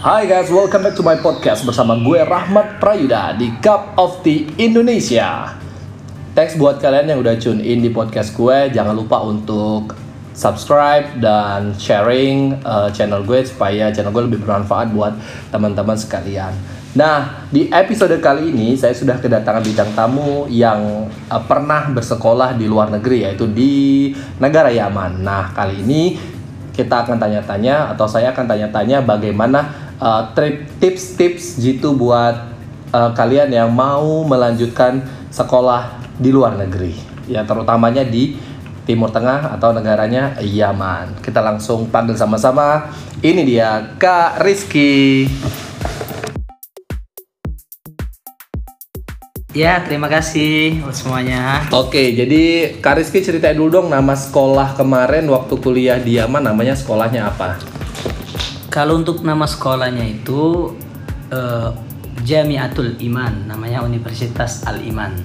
Hai 0.00 0.24
guys, 0.24 0.48
welcome 0.48 0.80
back 0.80 0.96
to 0.96 1.04
my 1.04 1.20
podcast 1.20 1.60
bersama 1.60 1.92
gue 2.00 2.24
Rahmat 2.24 2.80
Prayuda 2.80 3.36
di 3.36 3.52
Cup 3.60 4.00
of 4.00 4.24
the 4.24 4.48
Indonesia. 4.56 5.52
Thanks 6.32 6.56
buat 6.56 6.80
kalian 6.80 7.12
yang 7.12 7.18
udah 7.20 7.36
tune 7.36 7.60
in 7.60 7.84
di 7.84 7.92
podcast 7.92 8.32
gue. 8.32 8.72
Jangan 8.72 8.96
lupa 8.96 9.20
untuk 9.20 9.92
subscribe 10.32 11.20
dan 11.20 11.76
sharing 11.76 12.56
uh, 12.64 12.88
channel 12.88 13.20
gue 13.28 13.44
supaya 13.44 13.92
channel 13.92 14.08
gue 14.08 14.24
lebih 14.24 14.40
bermanfaat 14.40 14.88
buat 14.88 15.20
teman-teman 15.52 16.00
sekalian. 16.00 16.56
Nah, 16.96 17.44
di 17.52 17.68
episode 17.68 18.16
kali 18.24 18.56
ini 18.56 18.80
saya 18.80 18.96
sudah 18.96 19.20
kedatangan 19.20 19.60
bintang 19.60 19.92
tamu 19.92 20.48
yang 20.48 21.12
uh, 21.28 21.42
pernah 21.44 21.92
bersekolah 21.92 22.56
di 22.56 22.64
luar 22.64 22.88
negeri 22.88 23.28
yaitu 23.28 23.44
di 23.44 24.08
negara 24.40 24.72
Yaman. 24.72 25.20
Nah, 25.20 25.52
kali 25.52 25.84
ini 25.84 26.16
kita 26.72 27.04
akan 27.04 27.20
tanya-tanya 27.20 27.92
atau 27.92 28.08
saya 28.08 28.32
akan 28.32 28.48
tanya-tanya 28.48 29.04
bagaimana 29.04 29.89
uh, 30.00 30.32
trip 30.32 30.66
tips-tips 30.80 31.60
gitu 31.60 31.94
buat 31.94 32.50
uh, 32.90 33.12
kalian 33.14 33.52
yang 33.52 33.70
mau 33.70 34.24
melanjutkan 34.26 35.04
sekolah 35.30 36.00
di 36.16 36.32
luar 36.32 36.56
negeri. 36.58 36.96
Ya, 37.30 37.46
terutamanya 37.46 38.02
di 38.02 38.34
Timur 38.88 39.12
Tengah 39.14 39.54
atau 39.54 39.70
negaranya 39.70 40.34
Yaman. 40.42 41.22
Kita 41.22 41.38
langsung 41.38 41.86
panggil 41.92 42.18
sama-sama. 42.18 42.90
Ini 43.22 43.46
dia 43.46 43.94
Kak 44.00 44.42
Rizky. 44.42 45.30
Ya, 49.50 49.82
terima 49.82 50.06
kasih 50.06 50.78
semuanya. 50.94 51.66
Oke, 51.74 52.14
jadi 52.14 52.74
Kak 52.78 53.02
Rizky 53.02 53.18
ceritain 53.18 53.58
dulu 53.58 53.82
dong 53.82 53.88
nama 53.90 54.14
sekolah 54.14 54.78
kemarin 54.78 55.26
waktu 55.26 55.54
kuliah 55.58 55.98
di 55.98 56.18
Yaman 56.22 56.46
namanya 56.46 56.78
sekolahnya 56.78 57.30
apa? 57.30 57.79
Kalau 58.70 59.02
untuk 59.02 59.26
nama 59.26 59.50
sekolahnya 59.50 60.06
itu 60.06 60.70
eh, 61.34 61.70
Jamiatul 62.22 63.02
Iman, 63.02 63.50
namanya 63.50 63.82
Universitas 63.82 64.62
Al 64.62 64.78
Iman. 64.86 65.18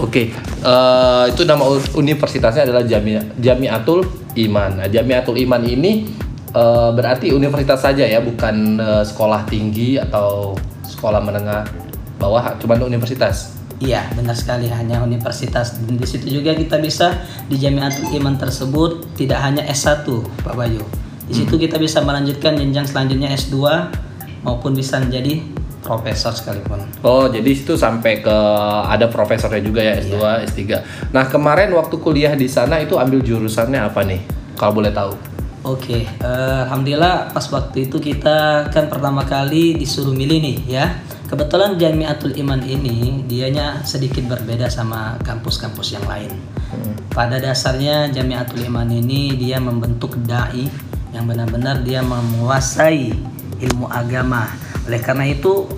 Oke, 0.00 0.32
eh, 0.64 1.24
itu 1.28 1.44
nama 1.44 1.60
universitasnya 1.94 2.64
adalah 2.64 2.82
Jami 2.88 3.20
Jamiatul 3.36 4.08
Iman. 4.40 4.80
Nah, 4.80 4.88
Jamiatul 4.88 5.38
Iman 5.44 5.60
ini 5.60 6.08
eh, 6.56 6.90
berarti 6.96 7.36
universitas 7.36 7.84
saja 7.84 8.08
ya, 8.08 8.24
bukan 8.24 8.80
eh, 8.80 9.04
sekolah 9.04 9.44
tinggi 9.44 10.00
atau 10.00 10.56
sekolah 10.88 11.20
menengah 11.20 11.68
bawah, 12.16 12.56
cuman 12.56 12.80
universitas. 12.88 13.60
Iya, 13.76 14.08
benar 14.16 14.40
sekali 14.40 14.72
hanya 14.72 15.04
universitas. 15.04 15.76
Dan 15.84 16.00
di 16.00 16.06
situ 16.08 16.32
juga 16.40 16.56
kita 16.56 16.80
bisa 16.80 17.20
di 17.44 17.60
Jamiatul 17.60 18.08
Iman 18.16 18.40
tersebut 18.40 19.04
tidak 19.20 19.44
hanya 19.44 19.68
S1, 19.68 20.08
Pak 20.40 20.56
Bayu. 20.56 21.03
Di 21.24 21.34
situ 21.40 21.56
kita 21.56 21.80
bisa 21.80 22.04
melanjutkan 22.04 22.56
jenjang 22.56 22.84
selanjutnya 22.84 23.32
S2 23.32 23.56
maupun 24.44 24.76
bisa 24.76 25.00
menjadi 25.00 25.40
profesor 25.84 26.32
sekalipun. 26.32 26.80
Oh, 27.04 27.28
jadi 27.28 27.44
itu 27.44 27.76
sampai 27.76 28.24
ke 28.24 28.36
ada 28.88 29.08
profesornya 29.12 29.60
juga 29.60 29.84
ya 29.84 30.00
S2, 30.00 30.16
S3. 30.48 30.60
Nah, 31.12 31.28
kemarin 31.28 31.72
waktu 31.76 32.00
kuliah 32.00 32.32
di 32.32 32.48
sana 32.48 32.80
itu 32.80 32.96
ambil 32.96 33.20
jurusannya 33.20 33.80
apa 33.84 34.00
nih? 34.04 34.20
Kalau 34.56 34.72
boleh 34.72 34.92
tahu. 34.92 35.12
Oke, 35.64 36.04
eh, 36.04 36.60
alhamdulillah 36.68 37.32
pas 37.32 37.48
waktu 37.48 37.88
itu 37.88 37.96
kita 37.96 38.68
kan 38.68 38.84
pertama 38.92 39.24
kali 39.24 39.72
disuruh 39.76 40.12
milih 40.12 40.40
nih 40.44 40.56
ya. 40.68 40.86
Kebetulan 41.24 41.80
Jamiatul 41.80 42.36
Iman 42.36 42.60
ini 42.60 43.24
dianya 43.24 43.80
sedikit 43.80 44.28
berbeda 44.28 44.68
sama 44.68 45.16
kampus-kampus 45.24 45.96
yang 45.96 46.04
lain. 46.04 46.36
Pada 47.08 47.40
dasarnya 47.40 48.12
Jamiatul 48.12 48.68
Iman 48.68 48.92
ini 48.92 49.32
dia 49.40 49.56
membentuk 49.56 50.20
dai 50.28 50.68
yang 51.14 51.30
benar-benar 51.30 51.86
dia 51.86 52.02
menguasai 52.02 53.14
ilmu 53.62 53.86
agama. 53.86 54.50
Oleh 54.90 54.98
karena 54.98 55.30
itu 55.30 55.70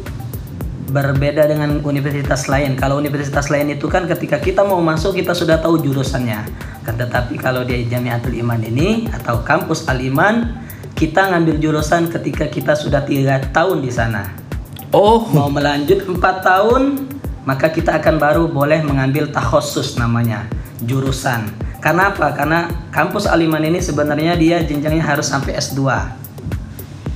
berbeda 0.88 1.44
dengan 1.44 1.84
universitas 1.84 2.48
lain. 2.48 2.72
Kalau 2.80 2.96
universitas 2.96 3.52
lain 3.52 3.76
itu 3.76 3.84
kan 3.84 4.08
ketika 4.08 4.40
kita 4.40 4.64
mau 4.64 4.80
masuk 4.80 5.12
kita 5.12 5.36
sudah 5.36 5.60
tahu 5.60 5.76
jurusannya. 5.84 6.40
Kan 6.88 6.96
tetapi 6.96 7.36
kalau 7.36 7.68
di 7.68 7.84
Jamiatul 7.84 8.32
Iman 8.40 8.64
ini 8.64 9.12
atau 9.12 9.44
kampus 9.44 9.84
Al 9.92 10.00
Iman 10.00 10.56
kita 10.96 11.28
ngambil 11.28 11.60
jurusan 11.60 12.08
ketika 12.08 12.48
kita 12.48 12.72
sudah 12.72 13.04
tiga 13.04 13.36
tahun 13.52 13.84
di 13.84 13.92
sana. 13.92 14.32
Oh, 14.96 15.28
Mau 15.28 15.52
melanjut 15.52 16.08
empat 16.08 16.40
tahun 16.40 17.12
maka 17.44 17.68
kita 17.68 18.00
akan 18.00 18.16
baru 18.16 18.48
boleh 18.48 18.80
mengambil 18.80 19.28
takhosus 19.28 20.00
namanya 20.00 20.48
jurusan. 20.80 21.65
Karena 21.86 22.10
apa? 22.10 22.34
Karena 22.34 22.66
kampus 22.90 23.30
Al 23.30 23.38
Iman 23.38 23.62
ini 23.62 23.78
sebenarnya 23.78 24.34
dia 24.34 24.58
jenjangnya 24.58 25.06
harus 25.06 25.30
sampai 25.30 25.54
S2. 25.54 25.86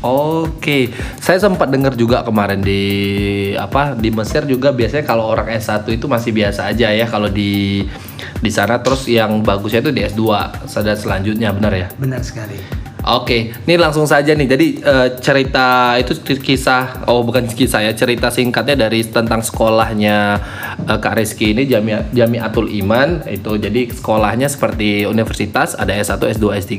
Oke, 0.07 0.95
saya 1.19 1.43
sempat 1.43 1.75
dengar 1.75 1.99
juga 1.99 2.23
kemarin 2.23 2.63
di 2.63 2.83
apa 3.59 3.99
di 3.99 4.15
Mesir 4.15 4.47
juga 4.47 4.71
biasanya 4.71 5.03
kalau 5.03 5.27
orang 5.27 5.51
S1 5.59 5.91
itu 5.91 6.07
masih 6.07 6.31
biasa 6.31 6.71
aja 6.71 6.87
ya 6.87 7.05
kalau 7.11 7.27
di 7.27 7.83
di 8.39 8.51
sana 8.55 8.79
terus 8.79 9.11
yang 9.11 9.43
bagusnya 9.43 9.83
itu 9.83 9.91
di 9.91 10.07
S2 10.07 10.23
dan 10.71 10.97
selanjutnya 10.97 11.51
benar 11.51 11.75
ya? 11.75 11.87
Benar 11.99 12.23
sekali. 12.23 12.80
Oke, 13.01 13.57
ini 13.65 13.75
langsung 13.81 14.05
saja 14.05 14.37
nih. 14.37 14.45
Jadi 14.45 14.67
eh, 14.85 15.09
cerita 15.25 15.97
itu 15.97 16.13
kisah, 16.37 17.09
oh 17.09 17.25
bukan 17.25 17.49
kisah 17.49 17.81
ya, 17.81 17.93
cerita 17.97 18.29
singkatnya 18.29 18.89
dari 18.89 19.01
tentang 19.09 19.41
sekolahnya 19.41 20.37
eh, 20.85 20.99
Kak 21.01 21.17
Rizky 21.17 21.57
ini 21.57 21.65
Jami 21.65 21.97
Jamiatul 22.13 22.69
Iman 22.69 23.25
itu. 23.25 23.57
Jadi 23.57 23.89
sekolahnya 23.97 24.53
seperti 24.53 25.09
universitas, 25.09 25.73
ada 25.81 25.97
S1, 25.97 26.21
S2, 26.21 26.45
S3, 26.61 26.75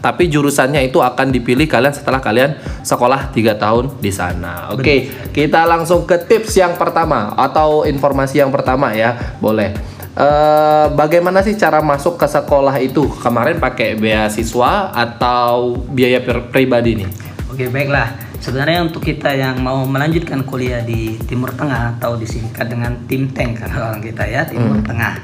tapi 0.00 0.32
jurusannya 0.32 0.80
itu 0.88 1.04
akan 1.04 1.28
dipilih 1.28 1.68
kalian 1.68 1.92
setelah 1.92 2.24
kalian 2.24 2.56
sekolah 2.80 3.36
3 3.36 3.60
tahun 3.60 3.84
di 4.00 4.12
sana. 4.12 4.72
Oke, 4.72 5.12
kita 5.36 5.68
langsung 5.68 6.08
ke 6.08 6.16
tips 6.24 6.56
yang 6.56 6.80
pertama 6.80 7.36
atau 7.36 7.84
informasi 7.84 8.40
yang 8.40 8.48
pertama 8.48 8.96
ya, 8.96 9.36
boleh. 9.44 9.95
Eh, 10.16 10.86
bagaimana 10.96 11.44
sih 11.44 11.52
cara 11.60 11.84
masuk 11.84 12.16
ke 12.16 12.24
sekolah 12.24 12.72
itu? 12.80 13.04
Kemarin 13.20 13.60
pakai 13.60 14.00
beasiswa 14.00 14.88
atau 14.88 15.76
biaya 15.92 16.24
pribadi 16.24 17.04
nih? 17.04 17.08
Oke 17.52 17.68
baiklah. 17.68 18.16
Sebenarnya 18.40 18.88
untuk 18.88 19.04
kita 19.04 19.36
yang 19.36 19.60
mau 19.60 19.84
melanjutkan 19.84 20.40
kuliah 20.48 20.80
di 20.80 21.20
Timur 21.28 21.52
Tengah 21.52 22.00
atau 22.00 22.16
disingkat 22.16 22.64
dengan 22.64 22.96
Tim 23.04 23.28
Tank 23.28 23.56
kalau 23.60 23.92
orang 23.92 24.00
kita 24.00 24.24
ya 24.24 24.48
Timur 24.48 24.80
Tengah, 24.80 25.20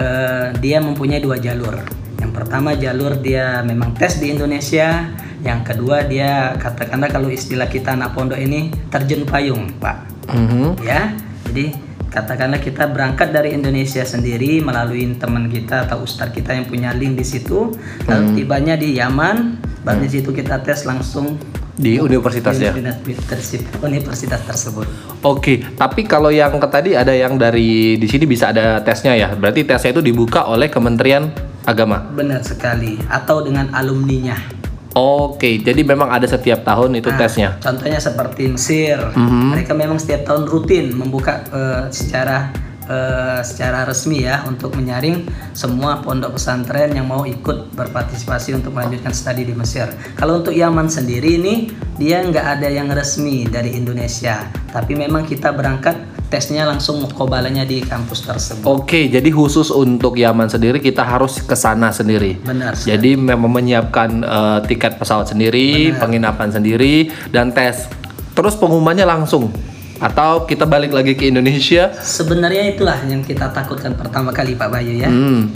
eh, 0.00 0.46
dia 0.64 0.80
mempunyai 0.80 1.20
dua 1.20 1.36
jalur. 1.36 1.84
Yang 2.16 2.32
pertama 2.32 2.72
jalur 2.72 3.20
dia 3.20 3.60
memang 3.60 3.92
tes 3.92 4.16
di 4.16 4.32
Indonesia. 4.32 5.12
Yang 5.44 5.76
kedua 5.76 6.08
dia 6.08 6.56
katakanlah 6.56 7.12
kalau 7.12 7.28
istilah 7.28 7.68
kita 7.68 8.00
anak 8.00 8.16
pondok 8.16 8.40
ini 8.40 8.72
terjun 8.88 9.28
payung, 9.28 9.76
Pak. 9.76 9.96
Mhm. 10.32 10.80
Ya, 10.86 11.12
jadi 11.50 11.91
katakanlah 12.12 12.60
kita 12.60 12.92
berangkat 12.92 13.32
dari 13.32 13.56
Indonesia 13.56 14.04
sendiri 14.04 14.60
melalui 14.60 15.16
teman 15.16 15.48
kita 15.48 15.88
atau 15.88 16.04
ustadz 16.04 16.36
kita 16.36 16.52
yang 16.52 16.68
punya 16.68 16.92
link 16.92 17.16
di 17.16 17.24
situ, 17.24 17.72
lalu 18.04 18.36
tibanya 18.36 18.76
di 18.76 19.00
Yaman, 19.00 19.56
baru 19.80 20.04
di 20.04 20.20
situ 20.20 20.30
kita 20.30 20.60
tes 20.60 20.84
langsung 20.84 21.40
Di 21.72 21.96
universitas 21.96 22.60
ya. 22.60 22.68
universitas, 22.76 23.56
universitas 23.80 24.44
tersebut. 24.44 24.84
Oke, 25.24 25.64
tapi 25.72 26.04
kalau 26.04 26.28
yang 26.28 26.60
ke 26.60 26.68
tadi 26.68 26.92
ada 26.92 27.16
yang 27.16 27.40
dari 27.40 27.96
di 27.96 28.04
sini 28.04 28.28
bisa 28.28 28.52
ada 28.52 28.84
tesnya 28.84 29.16
ya. 29.16 29.32
Berarti 29.32 29.64
tesnya 29.64 29.96
itu 29.96 30.04
dibuka 30.04 30.44
oleh 30.44 30.68
Kementerian 30.68 31.32
Agama. 31.64 32.12
Benar 32.12 32.44
sekali. 32.44 33.00
Atau 33.08 33.40
dengan 33.40 33.72
alumninya. 33.72 34.61
Oke, 34.92 35.56
jadi 35.64 35.80
memang 35.88 36.12
ada 36.12 36.28
setiap 36.28 36.68
tahun 36.68 37.00
itu 37.00 37.08
Nah, 37.08 37.16
tesnya. 37.16 37.56
Contohnya 37.64 37.96
seperti 37.96 38.52
Mesir, 38.52 39.00
Mhm. 39.16 39.56
mereka 39.56 39.72
memang 39.72 39.96
setiap 39.96 40.28
tahun 40.28 40.44
rutin 40.44 40.92
membuka 40.92 41.40
eh, 41.48 41.88
secara 41.88 42.52
eh, 42.82 43.40
secara 43.46 43.86
resmi 43.86 44.26
ya 44.26 44.42
untuk 44.44 44.74
menyaring 44.74 45.24
semua 45.54 46.02
pondok 46.02 46.34
pesantren 46.36 46.90
yang 46.92 47.06
mau 47.06 47.22
ikut 47.22 47.72
berpartisipasi 47.72 48.58
untuk 48.58 48.74
melanjutkan 48.74 49.14
studi 49.14 49.46
di 49.46 49.54
Mesir. 49.54 49.86
Kalau 50.18 50.42
untuk 50.42 50.52
Yaman 50.52 50.90
sendiri 50.90 51.40
ini 51.40 51.70
dia 51.96 52.20
nggak 52.20 52.58
ada 52.58 52.68
yang 52.68 52.90
resmi 52.90 53.46
dari 53.46 53.78
Indonesia, 53.78 54.50
tapi 54.74 54.98
memang 54.98 55.24
kita 55.24 55.54
berangkat 55.54 55.94
tesnya 56.32 56.64
langsung 56.64 57.04
mukobalanya 57.04 57.68
di 57.68 57.84
kampus 57.84 58.24
tersebut. 58.24 58.64
Oke, 58.64 59.12
jadi 59.12 59.28
khusus 59.28 59.68
untuk 59.68 60.16
Yaman 60.16 60.48
sendiri 60.48 60.80
kita 60.80 61.04
harus 61.04 61.44
ke 61.44 61.52
sana 61.52 61.92
sendiri. 61.92 62.40
Benar. 62.40 62.72
sekali. 62.72 62.88
Jadi 62.96 63.10
memang 63.20 63.52
menyiapkan 63.52 64.10
eh, 64.24 64.58
tiket 64.64 64.96
pesawat 64.96 65.28
sendiri, 65.28 65.92
penginapan 66.00 66.48
sendiri, 66.48 67.12
dan 67.28 67.52
tes. 67.52 67.84
Terus 68.32 68.56
pengumumannya 68.56 69.04
langsung. 69.04 69.52
Atau 70.00 70.48
kita 70.48 70.64
balik 70.64 70.96
lagi 70.96 71.12
ke 71.12 71.28
Indonesia. 71.28 71.92
Sebenarnya 72.00 72.72
itulah 72.72 72.96
yang 73.04 73.20
kita 73.20 73.52
takutkan 73.52 73.92
pertama 73.92 74.32
kali 74.32 74.56
Pak 74.56 74.68
Bayu 74.72 75.04
ya. 75.04 75.12
Hmm. 75.12 75.52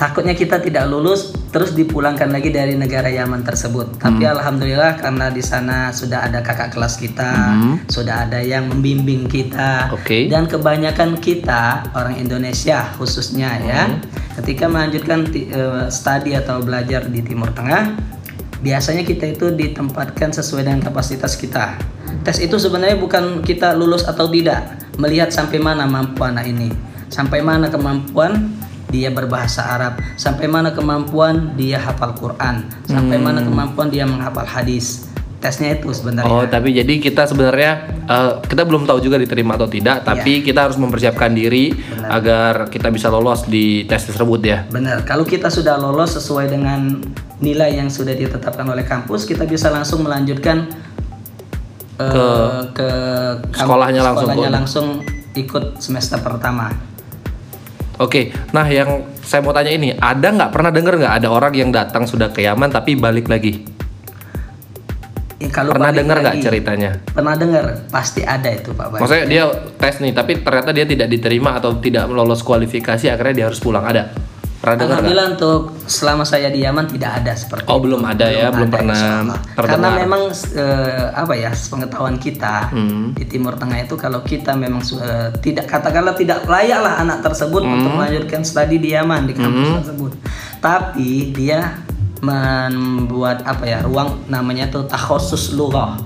takutnya 0.00 0.32
kita 0.32 0.56
tidak 0.64 0.88
lulus 0.88 1.36
terus 1.50 1.74
dipulangkan 1.74 2.30
lagi 2.30 2.54
dari 2.54 2.78
negara 2.78 3.10
Yaman 3.10 3.42
tersebut. 3.42 3.98
Tapi 3.98 4.22
alhamdulillah 4.22 5.02
karena 5.02 5.34
di 5.34 5.42
sana 5.42 5.90
sudah 5.90 6.30
ada 6.30 6.40
kakak 6.46 6.74
kelas 6.74 6.94
kita, 7.02 7.58
sudah 7.90 8.30
ada 8.30 8.38
yang 8.38 8.70
membimbing 8.70 9.26
kita 9.26 9.90
Oke. 9.90 10.30
dan 10.30 10.46
kebanyakan 10.46 11.18
kita 11.18 11.90
orang 11.94 12.16
Indonesia 12.18 12.86
khususnya 12.94 13.58
ya, 13.66 13.82
ketika 14.38 14.70
melanjutkan 14.70 15.26
eh, 15.34 15.86
studi 15.90 16.38
atau 16.38 16.62
belajar 16.62 17.10
di 17.10 17.20
Timur 17.20 17.50
Tengah 17.50 17.98
biasanya 18.60 19.02
kita 19.02 19.34
itu 19.34 19.50
ditempatkan 19.50 20.30
sesuai 20.36 20.68
dengan 20.68 20.80
kapasitas 20.84 21.34
kita. 21.34 21.80
Tes 22.22 22.38
itu 22.38 22.60
sebenarnya 22.60 23.00
bukan 23.00 23.40
kita 23.40 23.72
lulus 23.72 24.04
atau 24.04 24.28
tidak, 24.28 24.76
melihat 25.00 25.32
sampai 25.32 25.56
mana 25.56 25.88
mampu 25.88 26.20
anak 26.20 26.44
ini, 26.44 26.68
sampai 27.08 27.40
mana 27.40 27.72
kemampuan 27.72 28.52
dia 28.90 29.08
berbahasa 29.08 29.62
Arab, 29.64 30.02
sampai 30.14 30.44
mana 30.44 30.74
kemampuan 30.74 31.54
dia 31.54 31.78
hafal 31.78 32.12
Quran, 32.12 32.66
sampai 32.84 33.16
mana 33.16 33.40
kemampuan 33.40 33.88
dia 33.88 34.02
menghafal 34.04 34.44
hadis. 34.44 35.06
Tesnya 35.40 35.72
itu 35.72 35.88
sebenarnya. 35.88 36.28
Oh, 36.28 36.44
tapi 36.44 36.76
jadi 36.76 37.00
kita 37.00 37.24
sebenarnya 37.24 37.72
eh, 38.04 38.32
kita 38.44 38.60
belum 38.60 38.84
tahu 38.84 39.00
juga 39.00 39.16
diterima 39.16 39.56
atau 39.56 39.64
tidak, 39.64 40.04
tapi 40.04 40.44
kita 40.44 40.68
harus 40.68 40.76
mempersiapkan 40.76 41.32
diri 41.32 41.72
agar 42.04 42.68
kita 42.68 42.92
bisa 42.92 43.08
lolos 43.08 43.48
di 43.48 43.88
tes 43.88 44.04
tersebut 44.04 44.40
ya. 44.44 44.68
Benar, 44.68 45.08
kalau 45.08 45.24
kita 45.24 45.48
sudah 45.48 45.80
lolos 45.80 46.12
sesuai 46.12 46.44
dengan 46.44 47.00
nilai 47.40 47.72
yang 47.72 47.88
sudah 47.88 48.12
ditetapkan 48.12 48.68
oleh 48.68 48.84
kampus, 48.84 49.24
kita 49.24 49.48
bisa 49.48 49.72
langsung 49.72 50.04
melanjutkan 50.04 50.68
eh, 51.96 52.12
Ke 52.12 52.26
ke 52.76 52.88
kamp- 53.48 53.64
sekolahnya 53.64 54.02
langsung. 54.04 54.28
sekolahnya 54.28 54.50
langsung 54.52 54.86
ikut 55.32 55.80
semester 55.80 56.20
pertama. 56.20 56.68
Oke, 58.00 58.32
nah 58.56 58.64
yang 58.64 59.04
saya 59.20 59.44
mau 59.44 59.52
tanya 59.52 59.76
ini, 59.76 59.92
ada 59.92 60.32
nggak 60.32 60.48
pernah 60.56 60.72
dengar 60.72 60.96
nggak 60.96 61.14
ada 61.20 61.28
orang 61.28 61.52
yang 61.52 61.68
datang 61.68 62.08
sudah 62.08 62.32
ke 62.32 62.48
Yaman 62.48 62.72
tapi 62.72 62.96
balik 62.96 63.28
lagi? 63.28 63.60
Ya, 65.36 65.52
kalau 65.52 65.76
Pernah 65.76 65.92
balik 65.92 66.00
dengar 66.00 66.16
nggak 66.24 66.36
ceritanya? 66.40 66.90
Pernah 67.12 67.36
dengar, 67.36 67.64
pasti 67.92 68.24
ada 68.24 68.48
itu 68.48 68.72
Pak 68.72 68.96
Bayu. 68.96 69.00
Maksudnya 69.04 69.26
dia 69.28 69.44
tes 69.76 70.00
nih, 70.00 70.16
tapi 70.16 70.40
ternyata 70.40 70.72
dia 70.72 70.88
tidak 70.88 71.12
diterima 71.12 71.60
atau 71.60 71.76
tidak 71.76 72.08
lolos 72.08 72.40
kualifikasi, 72.40 73.12
akhirnya 73.12 73.34
dia 73.36 73.46
harus 73.52 73.60
pulang. 73.60 73.84
Ada? 73.84 74.29
Pernah? 74.60 74.84
Alhamdulillah 74.84 75.28
untuk 75.34 75.60
selama 75.88 76.20
saya 76.22 76.52
di 76.52 76.60
Yaman 76.60 76.84
tidak 76.84 77.24
ada 77.24 77.32
seperti 77.32 77.64
Oh 77.64 77.80
itu. 77.80 77.84
belum 77.88 78.02
ada 78.04 78.26
ya, 78.28 78.52
belum 78.52 78.68
ada, 78.68 78.76
pernah 78.76 79.00
terdengar. 79.56 79.64
Karena 79.64 79.88
memang 79.96 80.22
eh, 80.52 81.06
apa 81.10 81.32
ya 81.32 81.48
pengetahuan 81.48 82.20
kita 82.20 82.68
Hmm. 82.68 83.16
di 83.16 83.24
Timur 83.24 83.56
Tengah 83.56 83.80
itu 83.80 83.96
kalau 83.96 84.20
kita 84.20 84.52
memang 84.52 84.84
eh, 84.84 85.32
tidak 85.40 85.64
katakanlah 85.64 86.12
tidak 86.12 86.44
layaklah 86.44 87.00
anak 87.00 87.24
tersebut 87.24 87.64
Hmm. 87.64 87.72
untuk 87.74 87.92
melanjutkan 87.96 88.44
studi 88.44 88.76
di 88.76 88.92
Yaman 88.92 89.24
di 89.24 89.32
kampus 89.32 89.80
tersebut. 89.80 90.12
Tapi 90.60 91.32
dia 91.32 91.80
membuat 92.20 93.40
apa 93.42 93.64
ya 93.64 93.80
ruang 93.80 94.28
namanya 94.28 94.68
itu 94.68 94.84
takhusus 94.84 95.56
lughah 95.56 95.96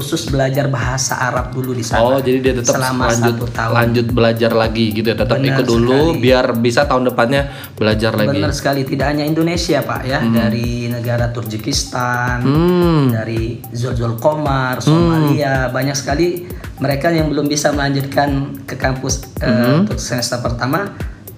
khusus 0.00 0.26
belajar 0.26 0.64
bahasa 0.66 1.12
Arab 1.14 1.52
dulu 1.52 1.76
di 1.76 1.84
sana. 1.84 2.00
Oh 2.00 2.16
jadi 2.16 2.40
dia 2.40 2.54
tetap 2.56 2.80
selama 2.80 3.12
lanjut 3.12 3.36
satu 3.36 3.46
tahun. 3.52 3.72
lanjut 3.76 4.06
belajar 4.10 4.50
lagi 4.50 4.86
gitu 4.90 5.06
ya, 5.06 5.14
tetap 5.14 5.36
Benar 5.36 5.48
ikut 5.52 5.66
dulu 5.68 5.92
sekali. 6.08 6.18
biar 6.18 6.46
bisa 6.56 6.80
tahun 6.84 7.04
depannya 7.06 7.42
belajar 7.76 8.16
lagi. 8.16 8.32
Benar 8.32 8.52
sekali, 8.56 8.80
tidak 8.82 9.06
hanya 9.12 9.24
Indonesia 9.24 9.78
Pak 9.78 10.00
ya, 10.02 10.18
dari 10.24 10.88
negara 10.88 11.28
Turkmenistan, 11.28 12.40
Hmm. 12.40 13.12
dari 13.12 13.60
Zul 13.70 13.92
Komar, 14.16 14.80
Somalia, 14.80 15.68
banyak 15.68 15.92
sekali 15.92 16.48
mereka 16.80 17.12
yang 17.12 17.28
belum 17.28 17.44
bisa 17.44 17.68
melanjutkan 17.70 18.56
ke 18.64 18.72
kampus 18.74 19.28
eh, 19.38 19.44
Hmm. 19.44 19.84
untuk 19.84 20.00
semester 20.00 20.40
pertama 20.40 20.96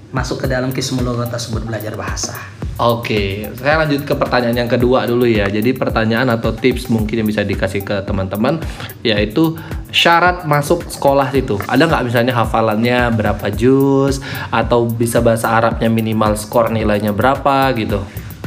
masuk 0.09 0.38
ke 0.38 0.47
dalam 0.47 0.70
Kismulogo 0.70 1.26
tersebut 1.26 1.67
belajar 1.67 1.99
bahasa. 1.99 2.37
Oke, 2.80 3.52
saya 3.60 3.84
lanjut 3.84 4.08
ke 4.08 4.16
pertanyaan 4.16 4.64
yang 4.64 4.70
kedua 4.70 5.04
dulu 5.04 5.28
ya. 5.28 5.44
Jadi 5.44 5.76
pertanyaan 5.76 6.32
atau 6.32 6.56
tips 6.56 6.88
mungkin 6.88 7.20
yang 7.20 7.28
bisa 7.28 7.44
dikasih 7.44 7.84
ke 7.84 8.00
teman-teman, 8.08 8.64
yaitu 9.04 9.60
syarat 9.92 10.48
masuk 10.48 10.88
sekolah 10.88 11.28
itu. 11.36 11.60
Ada 11.69 11.84
nggak 11.84 12.04
misalnya 12.08 12.32
hafalannya 12.32 13.12
berapa 13.12 13.52
juz 13.52 14.24
atau 14.48 14.88
bisa 14.88 15.20
bahasa 15.20 15.52
Arabnya 15.52 15.92
minimal 15.92 16.32
skor 16.32 16.72
nilainya 16.72 17.12
berapa 17.12 17.76
gitu? 17.76 18.00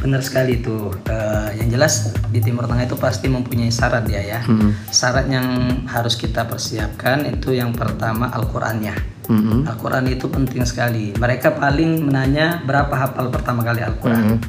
Benar 0.06 0.22
sekali 0.22 0.62
itu. 0.62 0.94
Eh, 1.10 1.50
yang 1.58 1.74
jelas 1.74 2.14
di 2.30 2.38
Timur 2.38 2.70
Tengah 2.70 2.86
itu 2.86 2.94
pasti 2.94 3.26
mempunyai 3.26 3.74
syarat 3.74 4.06
dia 4.06 4.22
ya. 4.22 4.40
Hmm. 4.46 4.78
Syarat 4.94 5.26
yang 5.26 5.46
harus 5.90 6.14
kita 6.14 6.46
persiapkan 6.46 7.26
itu 7.26 7.58
yang 7.58 7.74
pertama 7.74 8.30
Al-Qur'annya. 8.30 9.18
Mm-mm. 9.26 9.66
Al-Quran 9.66 10.06
itu 10.14 10.30
penting 10.30 10.62
sekali. 10.70 11.10
Mereka 11.18 11.58
paling 11.58 12.06
menanya 12.06 12.62
berapa 12.62 12.94
hafal 12.94 13.34
pertama 13.34 13.66
kali 13.66 13.82
Al-Quran. 13.82 14.38
Hmm. 14.38 14.40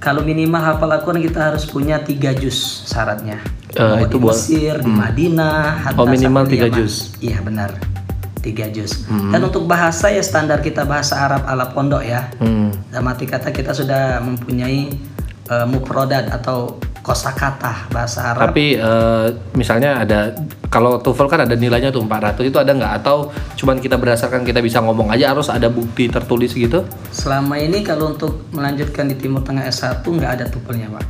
Kalau 0.00 0.24
minimal 0.24 0.58
hafal 0.58 0.88
Al-Quran 0.88 1.20
kita 1.20 1.52
harus 1.52 1.68
punya 1.68 2.00
tiga 2.00 2.32
juz 2.32 2.88
syaratnya. 2.88 3.38
Mau 3.76 4.00
itu 4.00 4.16
di 4.16 4.24
buat- 4.24 4.36
Mesir, 4.36 4.74
di 4.80 4.88
Madinah, 4.88 5.84
hatta 5.84 6.00
Oh, 6.00 6.08
minimal 6.08 6.44
tiga 6.48 6.72
juz. 6.72 7.12
Iya 7.20 7.44
benar, 7.44 7.76
tiga 8.42 8.66
juz. 8.68 9.06
Hmm. 9.06 9.30
Dan 9.30 9.46
untuk 9.46 9.64
bahasa 9.70 10.10
ya 10.10 10.20
standar 10.20 10.60
kita 10.60 10.82
bahasa 10.84 11.16
Arab 11.16 11.46
ala 11.46 11.70
pondok 11.70 12.02
ya. 12.02 12.28
Hmm. 12.42 12.74
Dalam 12.90 13.06
arti 13.08 13.24
kata 13.24 13.54
kita 13.54 13.70
sudah 13.72 14.18
mempunyai 14.20 14.90
eh, 15.48 15.66
mufrodat 15.70 16.28
atau 16.28 16.76
kosakata 17.02 17.90
bahasa 17.90 18.34
Arab. 18.34 18.50
Tapi 18.50 18.78
eh, 18.78 19.26
misalnya 19.54 20.02
ada 20.02 20.34
kalau 20.70 20.98
TOEFL 21.02 21.28
kan 21.28 21.40
ada 21.46 21.54
nilainya 21.54 21.94
tuh 21.94 22.02
400 22.06 22.46
itu 22.46 22.58
ada 22.58 22.72
nggak 22.72 22.92
atau 23.02 23.28
cuman 23.58 23.78
kita 23.82 23.98
berdasarkan 23.98 24.42
kita 24.46 24.58
bisa 24.62 24.82
ngomong 24.82 25.10
aja 25.10 25.34
harus 25.34 25.50
ada 25.50 25.70
bukti 25.70 26.10
tertulis 26.10 26.54
gitu? 26.54 26.86
Selama 27.14 27.58
ini 27.58 27.82
kalau 27.86 28.14
untuk 28.14 28.50
melanjutkan 28.54 29.10
di 29.10 29.18
Timur 29.18 29.42
Tengah 29.46 29.66
S1 29.70 30.02
nggak 30.02 30.32
ada 30.40 30.44
tupelnya 30.50 30.88
pak. 30.90 31.04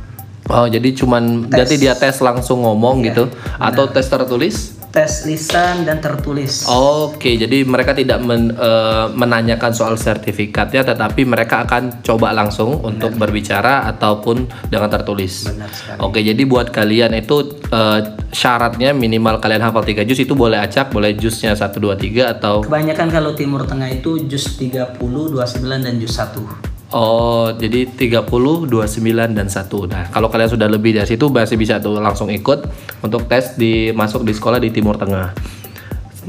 Oh 0.51 0.67
jadi 0.67 0.91
cuman 0.91 1.47
Tes. 1.47 1.55
berarti 1.55 1.75
dia 1.79 1.95
tes 1.95 2.19
langsung 2.19 2.67
ngomong 2.67 2.99
Iya, 2.99 3.15
gitu 3.15 3.23
atau 3.55 3.87
tes 3.87 4.03
tertulis? 4.11 4.75
Tes 4.93 5.25
lisan 5.25 5.89
dan 5.89 5.97
tertulis. 5.97 6.69
Oke, 6.69 7.33
jadi 7.33 7.65
mereka 7.65 7.97
tidak 7.97 8.21
men- 8.21 8.53
eh, 8.53 9.05
menanyakan 9.09 9.73
soal 9.73 9.97
sertifikatnya, 9.97 10.85
tetapi 10.85 11.25
mereka 11.25 11.65
akan 11.65 12.05
coba 12.05 12.29
langsung 12.29 12.77
untuk 12.85 13.17
berbicara 13.17 13.89
ataupun 13.89 14.45
dengan 14.69 14.93
tertulis. 14.93 15.49
Benar 15.49 15.73
sekali. 15.73 15.97
Oke, 15.97 16.21
jadi 16.21 16.37
buat 16.45 16.69
kalian 16.69 17.17
itu 17.17 17.57
eh, 17.73 17.99
syaratnya 18.29 18.93
minimal 18.93 19.41
kalian 19.41 19.65
hafal 19.65 19.81
3 19.81 20.05
juz 20.05 20.21
itu 20.21 20.37
boleh 20.37 20.61
acak, 20.61 20.93
boleh 20.93 21.17
juznya 21.17 21.57
1 21.57 21.81
2 21.81 21.97
3 21.97 22.29
atau 22.37 22.61
Kebanyakan 22.61 23.09
kalau 23.09 23.33
Timur 23.33 23.65
Tengah 23.65 23.89
itu 23.89 24.29
jus 24.29 24.45
30, 24.61 25.01
29 25.01 25.81
dan 25.81 25.97
jus 25.97 26.13
1. 26.13 26.72
Oh, 26.93 27.49
jadi 27.57 27.89
30, 27.89 28.69
29 28.69 29.33
dan 29.33 29.49
1. 29.49 29.89
Nah, 29.89 30.13
kalau 30.13 30.29
kalian 30.29 30.45
sudah 30.45 30.69
lebih 30.69 30.93
dari 30.93 31.09
situ 31.09 31.25
masih 31.25 31.57
bisa 31.57 31.81
tuh 31.81 31.97
langsung 31.97 32.29
ikut 32.29 32.69
untuk 33.01 33.25
tes 33.25 33.57
di 33.57 33.89
masuk 33.89 34.21
di 34.21 34.29
sekolah 34.29 34.61
di 34.61 34.69
Timur 34.69 34.93
Tengah. 35.01 35.33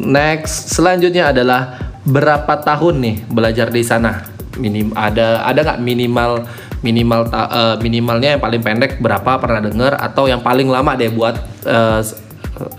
Next, 0.00 0.72
selanjutnya 0.72 1.37
adalah 1.37 1.76
berapa 2.08 2.64
tahun 2.64 2.96
nih 2.96 3.16
belajar 3.28 3.69
di 3.69 3.84
sana? 3.84 4.24
Minim 4.56 4.96
ada 4.96 5.44
ada 5.44 5.60
nggak 5.69 5.81
minimal 5.84 6.48
minimal 6.81 7.29
eh, 7.29 7.77
minimalnya 7.84 8.38
yang 8.38 8.43
paling 8.43 8.62
pendek 8.65 9.05
berapa 9.05 9.36
pernah 9.36 9.60
dengar 9.60 10.00
atau 10.00 10.32
yang 10.32 10.41
paling 10.41 10.72
lama 10.72 10.96
deh 10.96 11.12
buat 11.12 11.36
eh, 11.69 12.00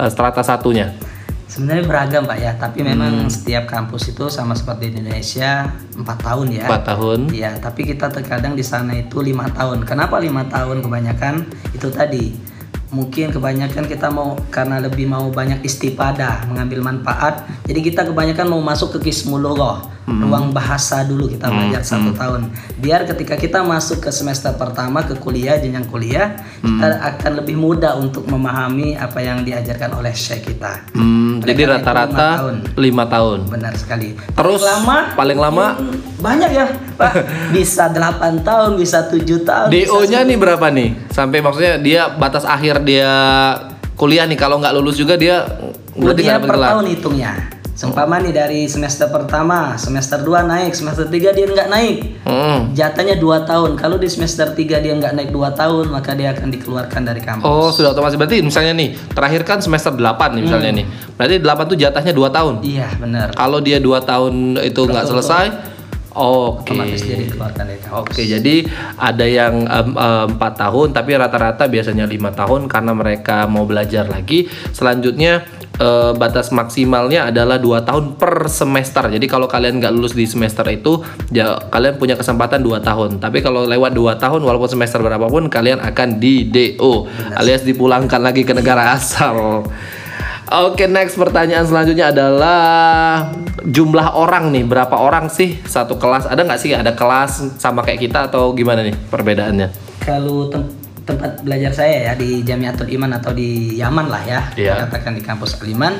strata 0.09 0.41
satunya? 0.41 0.89
Sebenarnya 1.45 1.85
beragam 1.85 2.25
Pak 2.25 2.37
ya, 2.41 2.51
tapi 2.57 2.81
Hmm. 2.81 2.89
memang 2.97 3.13
setiap 3.29 3.69
kampus 3.69 4.09
itu 4.11 4.25
sama 4.33 4.57
seperti 4.57 4.89
di 4.89 5.05
Indonesia 5.05 5.69
4 5.93 6.17
tahun 6.25 6.47
ya. 6.51 6.65
4 6.65 6.83
tahun. 6.83 7.19
Iya, 7.29 7.51
tapi 7.61 7.85
kita 7.85 8.09
terkadang 8.09 8.57
di 8.57 8.65
sana 8.65 8.97
itu 8.97 9.21
lima 9.21 9.45
tahun. 9.53 9.85
Kenapa 9.85 10.17
lima 10.17 10.49
tahun 10.49 10.81
kebanyakan? 10.81 11.45
Itu 11.71 11.93
tadi 11.93 12.33
mungkin 12.89 13.29
kebanyakan 13.29 13.85
kita 13.85 14.07
mau 14.09 14.39
karena 14.49 14.81
lebih 14.81 15.05
mau 15.05 15.29
banyak 15.29 15.61
istifadah, 15.61 16.49
mengambil 16.49 16.81
manfaat. 16.81 17.45
Jadi 17.69 17.79
kita 17.93 18.07
kebanyakan 18.09 18.49
mau 18.49 18.61
masuk 18.63 18.97
ke 18.97 19.11
kismulogh, 19.11 19.85
Hmm. 20.05 20.21
ruang 20.21 20.45
bahasa 20.50 21.01
dulu 21.01 21.25
kita 21.25 21.50
belajar 21.50 21.81
satu 21.81 22.13
tahun. 22.13 22.53
Biar 22.77 23.05
ketika 23.05 23.33
kita 23.33 23.59
masuk 23.59 24.00
ke 24.00 24.09
semester 24.09 24.53
pertama 24.53 25.01
ke 25.01 25.17
kuliah 25.17 25.57
jenjang 25.57 25.89
kuliah, 25.89 26.38
Hmm. 26.62 26.77
kita 26.77 26.88
akan 27.01 27.31
lebih 27.41 27.57
mudah 27.57 27.97
untuk 27.97 28.21
memahami 28.25 28.93
apa 28.93 29.17
yang 29.17 29.41
diajarkan 29.41 29.97
oleh 29.97 30.13
syekh 30.13 30.45
kita. 30.45 30.85
Hmm, 30.93 31.41
jadi 31.41 31.74
rata-rata 31.74 32.13
lima 32.13 32.38
tahun. 32.38 32.55
5 32.77 33.05
tahun. 33.07 33.39
Benar 33.50 33.74
sekali. 33.75 34.07
Terus, 34.13 34.62
paling 34.62 34.69
lama 34.77 34.97
paling 35.15 35.39
lama? 35.41 35.65
hmm, 35.74 35.97
banyak 36.21 36.51
ya, 36.53 36.65
Pak. 36.95 37.13
Bisa 37.57 37.89
8 37.89 38.41
tahun, 38.41 38.77
bisa 38.77 39.09
7 39.09 39.41
tahun. 39.41 39.67
bisa 39.67 39.89
DO-nya 39.89 40.19
nih 40.21 40.38
berapa 40.38 40.67
nih? 40.69 40.89
Sampai 41.09 41.41
maksudnya 41.41 41.81
dia 41.81 42.13
batas 42.13 42.45
akhir 42.45 42.85
dia 42.85 43.09
kuliah 43.93 44.25
nih 44.25 44.35
kalau 44.35 44.62
nggak 44.62 44.74
lulus 44.75 44.95
juga 44.95 45.15
dia 45.15 45.50
berarti 45.95 46.21
nggak 46.21 46.38
per 46.38 46.45
dapat 46.45 46.55
gelar. 46.55 46.69
tahun 46.75 46.85
hitungnya. 46.93 47.31
Seumpama 47.75 48.24
nih 48.24 48.32
dari 48.32 48.72
semester 48.72 49.12
pertama, 49.12 49.75
semester 49.75 50.24
2 50.24 50.48
naik, 50.48 50.72
semester 50.72 51.12
3 51.12 51.36
dia 51.36 51.44
nggak 51.44 51.67
naik. 51.67 51.96
Hmm. 52.24 52.72
Jatahnya 52.72 53.20
2 53.20 53.44
tahun. 53.44 53.75
Kalau 53.75 54.00
di 54.00 54.08
semester 54.08 54.48
3 54.48 54.79
dia 54.79 54.96
nggak 54.96 55.12
naik 55.12 55.29
2 55.29 55.51
tahun, 55.51 55.91
maka 55.91 56.15
dia 56.15 56.32
akan 56.32 56.55
dikeluarkan 56.55 57.03
dari 57.03 57.20
kampus. 57.20 57.44
Oh, 57.44 57.67
sudah 57.75 57.91
otomatis 57.91 58.15
berarti 58.15 58.39
misalnya 58.39 58.72
nih, 58.72 58.96
terakhir 59.12 59.44
kan 59.44 59.60
semester 59.60 59.91
8 59.91 60.39
nih 60.39 60.44
misalnya 60.48 60.72
Hmm. 60.72 60.79
nih. 60.79 60.86
Berarti 61.20 61.36
8 61.44 61.63
tuh 61.67 61.75
jatahnya 61.75 62.13
2 62.15 62.29
tahun. 62.32 62.53
Iya, 62.63 62.88
benar. 62.96 63.27
Kalau 63.36 63.60
dia 63.60 63.84
2 63.84 64.00
tahun 64.00 64.34
itu 64.63 64.79
nggak 64.79 65.05
selesai, 65.12 65.46
oke. 66.15 66.72
Kampus. 66.72 67.03
Oke, 67.91 68.24
jadi 68.24 68.55
ada 68.96 69.25
yang 69.27 69.67
em, 69.67 69.89
em, 69.91 70.27
4 70.32 70.53
tahun 70.55 70.96
tapi 70.96 71.12
rata-rata 71.12 71.67
biasanya 71.67 72.08
lima 72.08 72.32
tahun 72.32 72.72
karena 72.72 72.96
mereka 72.96 73.51
mau 73.51 73.67
belajar 73.67 74.08
lagi. 74.08 74.48
Selanjutnya 74.72 75.44
eh, 75.79 76.12
batas 76.15 76.51
maksimalnya 76.51 77.29
adalah 77.32 77.60
2 77.60 77.88
tahun 77.88 78.03
per 78.15 78.48
semester. 78.48 79.08
Jadi 79.12 79.25
kalau 79.25 79.46
kalian 79.46 79.79
nggak 79.79 79.94
lulus 79.94 80.13
di 80.15 80.24
semester 80.25 80.63
itu, 80.72 81.03
ya 81.32 81.55
kalian 81.72 82.00
punya 82.00 82.15
kesempatan 82.15 82.63
2 82.63 82.79
tahun. 82.82 83.10
Tapi 83.20 83.39
kalau 83.39 83.67
lewat 83.67 83.91
2 83.91 84.15
tahun 84.22 84.41
walaupun 84.44 84.70
semester 84.72 85.00
berapapun 85.03 85.48
kalian 85.48 85.79
akan 85.84 86.20
di 86.20 86.48
DO 86.48 87.08
alias 87.36 87.63
dipulangkan 87.63 88.22
lagi 88.22 88.48
ke 88.48 88.53
negara 88.55 88.91
asal. 88.98 89.65
Oke, 90.46 90.86
next 90.86 91.17
pertanyaan 91.17 91.65
selanjutnya 91.65 92.13
adalah 92.13 93.34
jumlah 93.65 94.13
orang 94.13 94.53
nih, 94.53 94.62
berapa 94.62 94.94
orang 94.94 95.25
sih 95.25 95.58
satu 95.65 95.98
kelas? 95.98 96.29
Ada 96.29 96.46
nggak 96.46 96.62
sih 96.62 96.70
ada 96.77 96.94
kelas 96.94 97.58
sama 97.58 97.82
kayak 97.82 98.05
kita 98.05 98.29
atau 98.29 98.53
gimana 98.53 98.86
nih 98.86 98.94
perbedaannya? 99.10 99.74
Kalau 100.05 100.46
tem- 100.53 100.70
tempat 101.05 101.45
belajar 101.45 101.71
saya 101.71 102.12
ya 102.12 102.13
di 102.17 102.41
Jamiatul 102.41 102.89
Iman 102.89 103.13
atau 103.13 103.31
di 103.31 103.77
Yaman 103.77 104.09
lah 104.09 104.24
ya, 104.25 104.41
Iya. 104.57 104.89
katakan 104.89 105.13
di 105.13 105.21
kampus 105.21 105.62
Al 105.62 105.69
Iman, 105.69 105.93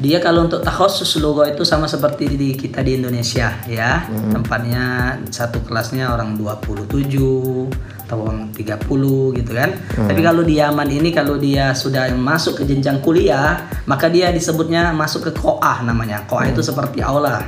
dia 0.00 0.16
kalau 0.22 0.48
untuk 0.48 0.64
takhusus 0.64 1.18
logo 1.20 1.44
itu 1.44 1.60
sama 1.66 1.84
seperti 1.84 2.38
di 2.38 2.56
kita 2.56 2.80
di 2.80 2.96
Indonesia 2.96 3.52
ya. 3.68 4.06
Hmm. 4.08 4.32
Tempatnya 4.32 5.18
satu 5.28 5.60
kelasnya 5.66 6.14
orang 6.14 6.40
27 6.40 7.68
atau 8.08 8.16
orang 8.24 8.48
30 8.56 9.36
gitu 9.36 9.52
kan. 9.52 9.70
Hmm. 9.76 10.08
Tapi 10.08 10.20
kalau 10.24 10.40
di 10.46 10.56
Yaman 10.56 10.88
ini 10.88 11.12
kalau 11.12 11.36
dia 11.36 11.76
sudah 11.76 12.08
masuk 12.16 12.62
ke 12.62 12.70
jenjang 12.70 13.04
kuliah, 13.04 13.68
maka 13.84 14.08
dia 14.08 14.32
disebutnya 14.32 14.94
masuk 14.96 15.28
ke 15.28 15.32
koah 15.36 15.84
namanya. 15.84 16.24
Koah 16.24 16.48
itu 16.48 16.64
seperti 16.64 17.04
aula. 17.04 17.44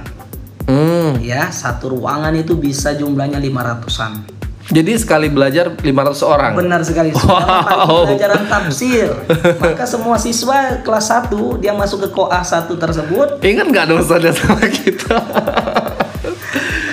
Hmm. 0.69 1.19
Ya, 1.25 1.49
satu 1.51 1.97
ruangan 1.97 2.37
itu 2.37 2.55
bisa 2.55 2.95
jumlahnya 2.95 3.41
500-an. 3.41 4.42
Jadi 4.71 4.95
sekali 4.95 5.27
belajar 5.27 5.75
500 5.75 6.23
orang. 6.23 6.53
Benar 6.55 6.81
sekali. 6.87 7.11
Wow. 7.11 8.07
Pelajaran 8.07 8.47
tafsir. 8.47 9.11
Maka 9.59 9.85
semua 9.89 10.15
siswa 10.21 10.79
kelas 10.87 11.07
1 11.11 11.59
dia 11.59 11.75
masuk 11.75 12.07
ke 12.07 12.09
koah 12.15 12.45
1 12.45 12.71
tersebut. 12.71 13.43
Ingat 13.43 13.67
nggak 13.67 13.87
dosanya 13.91 14.31
sama 14.31 14.63
kita? 14.71 15.19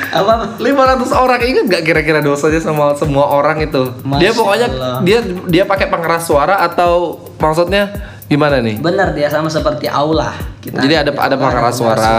Apa 0.09 0.57
500 0.57 1.13
orang 1.13 1.39
ingat 1.45 1.63
nggak 1.69 1.83
kira-kira 1.85 2.19
dosanya 2.25 2.57
sama 2.57 2.97
semua 2.97 3.29
orang 3.29 3.61
itu? 3.61 3.93
dia 4.17 4.33
Masya 4.33 4.33
pokoknya 4.33 4.67
Allah. 4.73 4.95
dia 5.05 5.19
dia 5.45 5.63
pakai 5.69 5.85
pengeras 5.85 6.25
suara 6.25 6.65
atau 6.65 7.21
maksudnya 7.37 7.93
gimana 8.29 8.61
nih? 8.61 8.77
benar 8.77 9.11
dia 9.11 9.25
sama 9.25 9.49
seperti 9.49 9.89
aula. 9.89 10.31
Kita 10.59 10.77
Jadi 10.77 10.93
ada- 10.93 11.17
ada 11.17 11.33
pengeras 11.33 11.73
suara. 11.73 12.13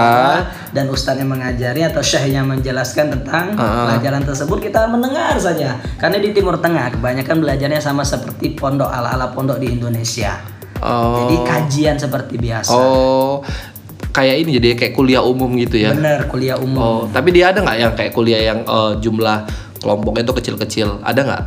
dan 0.69 0.89
ustaznya 0.89 1.23
mengajari 1.23 1.83
atau 1.83 2.01
syekhnya 2.01 2.43
menjelaskan 2.43 3.13
tentang 3.13 3.55
Ah. 3.55 3.95
pelajaran 3.95 4.25
tersebut 4.25 4.59
kita 4.61 4.85
mendengar 4.87 5.37
saja. 5.37 5.79
Karena 5.97 6.19
di 6.19 6.33
Timur 6.33 6.57
Tengah 6.57 6.91
kebanyakan 6.91 7.37
belajarnya 7.39 7.79
sama 7.79 8.03
seperti 8.03 8.53
pondok 8.53 8.89
ala-ala 8.89 9.31
pondok 9.31 9.57
di 9.57 9.71
Indonesia. 9.71 10.35
Oh. 10.81 11.23
Jadi 11.23 11.37
kajian 11.45 11.95
seperti 11.95 12.35
biasa. 12.37 12.73
Oh, 12.73 13.45
kayak 14.11 14.41
ini 14.41 14.57
jadi 14.57 14.75
kayak 14.75 14.93
kuliah 14.93 15.21
umum 15.21 15.53
gitu 15.55 15.79
ya? 15.79 15.93
Benar 15.93 16.27
kuliah 16.27 16.57
umum. 16.57 16.81
Oh, 16.81 17.01
tapi 17.07 17.31
dia 17.31 17.53
ada 17.53 17.61
nggak 17.61 17.77
yang 17.79 17.93
kayak 17.95 18.11
kuliah 18.11 18.41
yang 18.43 18.65
eh, 18.65 18.93
jumlah 18.99 19.45
kelompoknya 19.79 20.25
itu 20.25 20.33
kecil-kecil? 20.35 20.89
Ada 21.01 21.21
nggak? 21.23 21.43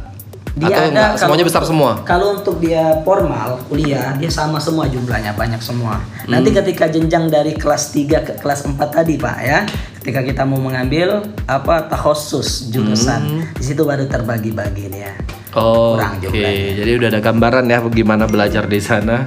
Dia 0.53 0.69
Atau 0.69 0.77
ada 0.77 0.89
nggak? 0.89 1.09
kalau 1.09 1.19
Semuanya 1.19 1.45
besar 1.45 1.63
semua? 1.65 1.91
Kalau 2.05 2.27
untuk 2.37 2.61
dia 2.61 3.01
formal 3.01 3.57
kuliah 3.65 4.13
dia 4.13 4.29
sama 4.29 4.61
semua 4.61 4.85
jumlahnya 4.85 5.33
banyak 5.33 5.57
semua. 5.57 5.97
Nanti 6.23 6.53
Hmm. 6.53 6.57
ketika 6.61 6.85
jenjang 6.85 7.25
dari 7.27 7.57
kelas 7.57 7.89
3 7.89 8.21
ke 8.21 8.37
kelas 8.37 8.61
4 8.63 8.77
tadi 8.93 9.17
Pak 9.17 9.37
ya, 9.41 9.65
ketika 9.97 10.21
kita 10.21 10.45
mau 10.45 10.61
mengambil 10.61 11.25
apa 11.43 11.89
takhusus 11.89 12.69
jurusan, 12.69 13.49
di 13.51 13.63
situ 13.63 13.81
baru 13.81 14.05
terbagi-bagi 14.05 14.93
ya. 14.93 15.13
Oh, 15.53 15.97
Kurang 15.97 16.17
Oke, 16.17 16.29
jumlahnya. 16.29 16.69
jadi 16.77 16.91
udah 16.97 17.07
ada 17.09 17.21
gambaran 17.23 17.65
ya 17.65 17.77
bagaimana 17.81 18.23
belajar 18.25 18.65
di 18.65 18.77
sana. 18.77 19.25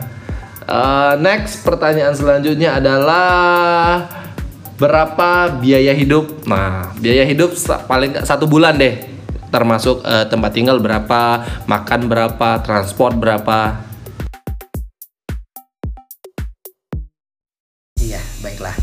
Eh, 0.62 1.14
next 1.18 1.62
pertanyaan 1.62 2.14
selanjutnya 2.14 2.78
adalah 2.78 4.02
berapa 4.76 5.28
biaya 5.56 5.90
hidup? 5.90 6.42
Nah, 6.44 6.94
biaya 6.96 7.22
hidup 7.22 7.54
paling 7.86 8.14
satu 8.20 8.44
bulan 8.44 8.74
deh, 8.74 9.15
termasuk 9.56 10.04
eh, 10.04 10.28
tempat 10.28 10.52
tinggal 10.52 10.76
berapa, 10.84 11.40
makan 11.64 12.12
berapa, 12.12 12.60
transport 12.60 13.16
berapa. 13.16 13.80
Iya, 17.96 18.20
baiklah. 18.44 18.76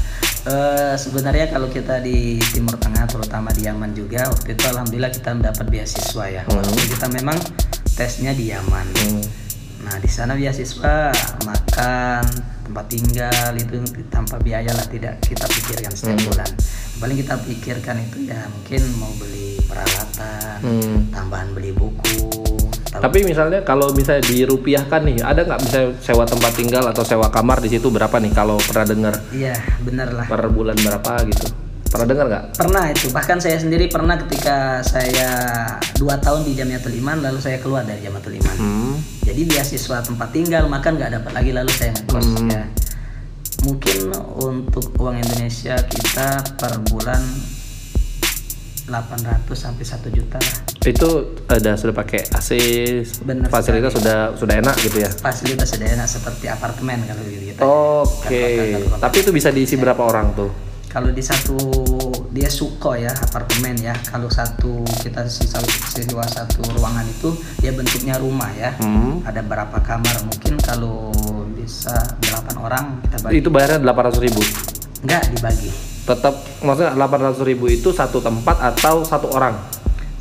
Eh, 0.50 0.96
sebenarnya 0.98 1.54
kalau 1.54 1.70
kita 1.70 2.02
di 2.02 2.42
Timur 2.50 2.74
Tengah, 2.82 3.06
terutama 3.06 3.54
di 3.54 3.70
Yaman 3.70 3.94
juga, 3.94 4.26
waktu 4.34 4.58
itu 4.58 4.66
alhamdulillah 4.66 5.14
kita 5.14 5.30
mendapat 5.38 5.66
beasiswa 5.70 6.26
ya. 6.26 6.42
Walaupun 6.50 6.86
kita 6.90 7.08
memang 7.14 7.38
tesnya 7.94 8.34
di 8.34 8.50
Yaman. 8.50 8.90
Nah, 9.86 9.96
di 10.02 10.10
sana 10.10 10.34
beasiswa 10.34 11.14
makan, 11.46 12.24
tempat 12.64 12.86
tinggal 12.88 13.52
itu 13.60 13.84
tanpa 14.08 14.40
biaya 14.40 14.72
lah 14.72 14.88
tidak 14.88 15.20
kita 15.22 15.46
pikirkan 15.46 15.92
setiap 15.92 16.20
bulan. 16.26 16.50
Yang 16.50 17.00
Paling 17.04 17.18
kita 17.20 17.36
pikirkan 17.44 17.96
itu 18.00 18.18
ya 18.32 18.40
mungkin 18.48 18.82
mau 18.96 19.12
beli 19.20 19.43
peralatan, 19.66 20.58
Hmm. 20.62 20.98
tambahan 21.10 21.52
beli 21.52 21.72
buku. 21.72 22.30
Tapi 22.94 23.26
misalnya 23.26 23.66
kalau 23.66 23.90
misalnya 23.92 24.22
dirupiahkan 24.24 25.02
nih, 25.02 25.18
ada 25.20 25.42
nggak 25.44 25.60
misalnya 25.60 25.90
sewa 25.98 26.24
tempat 26.24 26.54
tinggal 26.54 26.86
atau 26.86 27.02
sewa 27.02 27.28
kamar 27.28 27.58
di 27.60 27.74
situ 27.74 27.90
berapa 27.90 28.16
nih? 28.22 28.32
Kalau 28.32 28.62
pernah 28.62 28.86
dengar 28.86 29.14
Iya, 29.34 29.58
benar 29.82 30.14
lah. 30.14 30.26
per 30.30 30.46
bulan 30.48 30.78
berapa 30.78 31.26
gitu? 31.26 31.50
Pernah 31.90 32.08
dengar 32.10 32.26
nggak? 32.26 32.44
Pernah 32.58 32.84
itu, 32.90 33.06
bahkan 33.10 33.38
saya 33.38 33.58
sendiri 33.58 33.86
pernah 33.86 34.18
ketika 34.18 34.82
saya 34.82 35.30
dua 35.94 36.18
tahun 36.18 36.42
di 36.42 36.54
Jamiatul 36.54 36.94
Iman, 36.94 37.22
lalu 37.22 37.38
saya 37.38 37.58
keluar 37.58 37.86
dari 37.86 38.02
Jamiatul 38.02 38.34
Iman. 38.38 38.56
Hmm. 38.58 38.96
Jadi 39.26 39.42
beasiswa 39.46 40.02
tempat 40.02 40.30
tinggal, 40.30 40.66
makan 40.70 40.98
nggak 40.98 41.22
dapat 41.22 41.32
lagi, 41.34 41.52
lalu 41.54 41.70
saya 41.74 41.94
ngekos 41.94 42.28
ya. 42.46 42.64
Mungkin 43.64 43.98
untuk 44.38 44.86
uang 45.00 45.18
Indonesia 45.18 45.78
kita 45.82 46.42
per 46.58 46.82
bulan 46.90 47.22
800 48.84 49.48
sampai 49.54 49.84
1 49.86 50.12
juta 50.12 50.38
lah. 50.38 50.56
itu 50.84 51.10
ada 51.48 51.72
sudah 51.80 51.96
pakai 51.96 52.28
AC 52.30 52.50
Benar 53.24 53.48
fasilitas 53.48 53.96
sudah 53.96 54.36
sudah 54.36 54.56
enak 54.60 54.76
gitu 54.82 55.00
ya 55.00 55.10
Fasilitas 55.10 55.72
sederhana 55.72 56.04
seperti 56.04 56.52
apartemen 56.52 57.00
kalau 57.08 57.24
gitu. 57.24 57.60
oke 57.64 58.44
tapi 59.00 59.16
itu 59.20 59.32
bisa 59.32 59.50
diisi 59.50 59.80
berapa 59.80 60.04
orang 60.04 60.36
tuh 60.36 60.52
Kalau 60.94 61.10
di 61.10 61.26
satu 61.26 61.58
dia 62.30 62.46
suko 62.54 62.94
ya 62.94 63.10
apartemen 63.10 63.74
ya. 63.82 63.98
Kalau 64.06 64.30
satu 64.30 64.86
kita 65.02 65.26
sisa 65.26 65.58
sewa 65.90 66.22
satu 66.22 66.62
ruangan 66.78 67.02
itu 67.10 67.34
dia 67.58 67.74
bentuknya 67.74 68.22
rumah 68.22 68.54
ya. 68.54 68.78
hmm. 68.78 69.26
Ada 69.26 69.42
berapa 69.42 69.74
kamar 69.82 70.22
mungkin 70.22 70.54
kalau 70.62 71.10
bisa 71.58 71.98
8 72.30 72.62
orang 72.62 73.02
kita 73.10 73.26
bagi. 73.26 73.42
itu 73.42 73.50
bayarnya 73.50 73.82
800 73.82 74.22
ribu 74.22 74.42
Enggak 75.02 75.34
dibagi. 75.34 75.93
Tetap 76.04 76.34
maksudnya 76.60 76.92
800 76.94 77.40
ribu 77.42 77.66
itu 77.66 77.90
satu 77.90 78.20
tempat 78.20 78.60
atau 78.62 79.02
satu 79.02 79.28
orang 79.30 79.56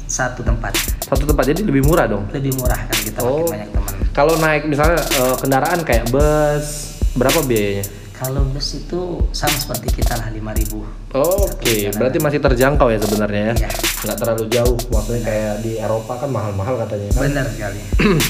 Satu 0.05 0.41
tempat. 0.41 0.77
satu 1.03 1.25
tempat 1.25 1.45
jadi 1.47 1.63
lebih 1.63 1.83
murah 1.83 2.05
dong 2.05 2.29
Lebih 2.29 2.53
murah 2.55 2.77
kan 2.79 2.99
kita 2.99 3.19
Oh. 3.19 3.41
makin 3.41 3.49
banyak 3.51 3.69
teman. 3.71 3.95
kalau 4.13 4.35
naik 4.37 4.63
misalnya 4.65 5.01
eh, 5.01 5.35
kendaraan 5.37 5.81
kayak 5.81 6.07
bus 6.09 6.67
berapa 7.13 7.41
biayanya 7.43 7.85
Kalau 8.15 8.47
bus 8.47 8.79
itu 8.79 9.01
sama 9.31 9.51
seperti 9.53 9.99
kita 9.99 10.15
lah 10.15 10.29
5000 10.29 10.79
oke 11.13 11.75
berarti 11.93 12.19
masih 12.19 12.39
terjangkau 12.39 12.89
ya 12.89 12.99
sebenarnya 12.99 13.43
ya 13.51 13.55
Iya. 13.59 13.71
nggak 14.03 14.17
terlalu 14.17 14.45
jauh 14.49 14.77
maksudnya 14.87 15.23
kayak 15.25 15.55
di 15.59 15.73
Eropa 15.77 16.13
kan 16.17 16.29
mahal-mahal 16.29 16.75
katanya 16.79 17.09
kan 17.11 17.23
Benar 17.25 17.47
sekali. 17.49 17.81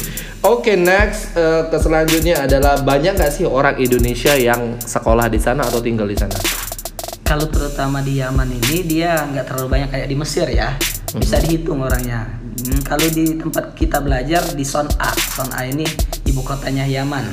Oke 0.44 0.75
next 0.75 1.32
eh, 1.32 1.62
ke 1.64 1.76
selanjutnya 1.76 2.35
adalah 2.40 2.78
banyak 2.78 3.14
nggak 3.14 3.30
sih 3.30 3.44
orang 3.44 3.76
Indonesia 3.76 4.32
yang 4.32 4.75
sekolah 4.78 5.26
di 5.26 5.38
sana 5.38 5.62
atau 5.62 5.78
tinggal 5.78 6.04
di 6.04 6.14
sana? 6.14 6.35
Kalau 7.33 7.49
terutama 7.49 8.05
di 8.05 8.21
Yaman 8.21 8.45
ini 8.45 8.85
dia 8.85 9.25
nggak 9.25 9.49
terlalu 9.49 9.69
banyak 9.73 9.89
kayak 9.89 10.05
di 10.05 10.17
Mesir 10.21 10.45
ya. 10.53 10.77
Bisa 11.17 11.41
dihitung 11.41 11.81
orangnya. 11.81 12.29
Hmm, 12.29 12.85
kalau 12.85 13.09
di 13.09 13.41
tempat 13.41 13.73
kita 13.73 14.05
belajar 14.05 14.53
di 14.53 14.61
Son'a, 14.61 15.17
Son'a 15.17 15.65
ini 15.65 15.81
ibu 16.29 16.45
kotanya 16.45 16.85
Yaman, 16.85 17.25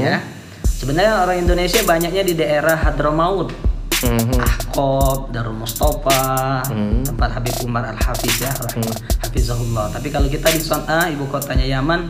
ya. 0.00 0.24
Sebenarnya 0.64 1.20
orang 1.20 1.44
Indonesia 1.44 1.84
banyaknya 1.84 2.24
di 2.24 2.32
daerah 2.32 2.80
Hadramaut, 2.80 3.52
Mhm. 4.00 4.40
Ahqab, 4.40 5.36
Darul 5.36 5.60
Mustafa, 5.60 6.64
tempat 7.04 7.28
Habib 7.36 7.52
Umar 7.60 7.84
Al 7.86 8.00
Hafiz 8.00 8.40
ya, 8.40 8.56
rahimah- 8.56 9.04
Hafizahullah. 9.20 9.92
Tapi 9.92 10.08
kalau 10.08 10.32
kita 10.32 10.48
di 10.48 10.64
Son'a, 10.64 11.12
ibu 11.12 11.28
kotanya 11.28 11.68
Yaman, 11.68 12.08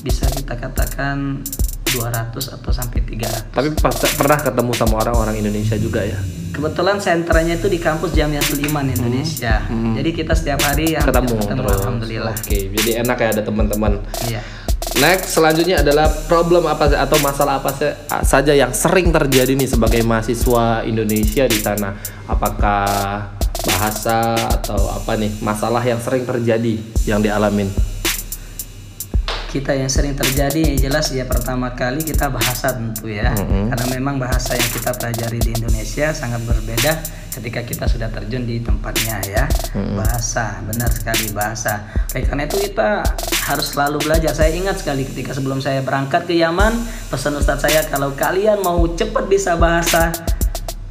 bisa 0.00 0.24
kita 0.32 0.56
katakan 0.56 1.44
200 1.88 2.34
atau 2.52 2.70
sampai 2.70 3.00
300. 3.00 3.50
Tapi 3.50 3.68
pernah 4.14 4.38
ketemu 4.38 4.72
sama 4.72 4.94
orang-orang 4.98 5.36
Indonesia 5.36 5.76
juga 5.76 6.02
ya? 6.02 6.18
Kebetulan 6.50 6.96
sentranya 6.96 7.54
itu 7.54 7.68
di 7.68 7.76
kampus 7.76 8.10
Jamiatul 8.10 8.64
Iman 8.64 8.88
Indonesia. 8.88 9.60
Jadi 9.68 10.10
kita 10.10 10.32
setiap 10.32 10.64
hari 10.64 10.96
hampir 10.96 11.12
Ketemu, 11.12 11.36
terus. 11.44 11.78
alhamdulillah. 11.78 12.34
Oke, 12.34 12.58
jadi 12.72 12.90
enak 13.04 13.16
ya 13.16 13.28
ada 13.30 13.42
teman-teman. 13.44 13.92
Iya. 14.24 14.40
Next 14.96 15.36
selanjutnya 15.36 15.84
adalah 15.84 16.08
problem 16.24 16.64
apa 16.64 16.88
atau 16.88 17.20
masalah 17.20 17.60
apa 17.60 17.68
sa- 17.68 17.96
saja 18.24 18.56
yang 18.56 18.72
sering 18.72 19.12
terjadi 19.12 19.52
nih 19.52 19.68
sebagai 19.68 20.00
mahasiswa 20.00 20.80
Indonesia 20.82 21.44
di 21.44 21.60
sana? 21.60 21.92
Apakah 22.24 22.88
bahasa 23.60 24.32
atau 24.56 24.88
apa 24.88 25.12
nih 25.14 25.36
masalah 25.44 25.84
yang 25.84 26.00
sering 26.00 26.24
terjadi 26.24 26.80
yang 27.04 27.20
dialamin? 27.20 27.68
Kita 29.56 29.72
yang 29.72 29.88
sering 29.88 30.12
terjadi 30.12 30.60
yang 30.60 30.76
jelas 30.76 31.08
ya 31.16 31.24
pertama 31.24 31.72
kali 31.72 32.04
kita 32.04 32.28
bahasa 32.28 32.76
tentu 32.76 33.08
ya. 33.08 33.32
Mm-mm. 33.32 33.72
karena 33.72 33.86
memang 33.96 34.20
bahasa 34.20 34.52
yang 34.52 34.68
kita 34.68 34.92
pelajari 34.92 35.40
di 35.40 35.50
Indonesia 35.56 36.12
sangat 36.12 36.44
berbeda 36.44 36.92
ketika 37.40 37.60
kita 37.64 37.84
sudah 37.88 38.12
terjun 38.12 38.44
di 38.44 38.60
tempatnya 38.60 39.16
ya. 39.24 39.44
Bahasa 39.96 40.60
benar 40.64 40.92
sekali 40.92 41.32
bahasa. 41.32 41.88
Oleh 42.12 42.24
karena 42.28 42.44
itu 42.44 42.56
kita 42.68 43.00
harus 43.48 43.66
selalu 43.72 44.04
belajar. 44.04 44.32
Saya 44.36 44.52
ingat 44.52 44.80
sekali 44.80 45.08
ketika 45.08 45.32
sebelum 45.32 45.60
saya 45.64 45.80
berangkat 45.80 46.28
ke 46.28 46.36
Yaman 46.36 46.76
pesan 47.08 47.36
Ustadz 47.36 47.64
saya 47.64 47.80
kalau 47.88 48.12
kalian 48.12 48.60
mau 48.60 48.84
cepat 48.92 49.24
bisa 49.28 49.56
bahasa 49.56 50.12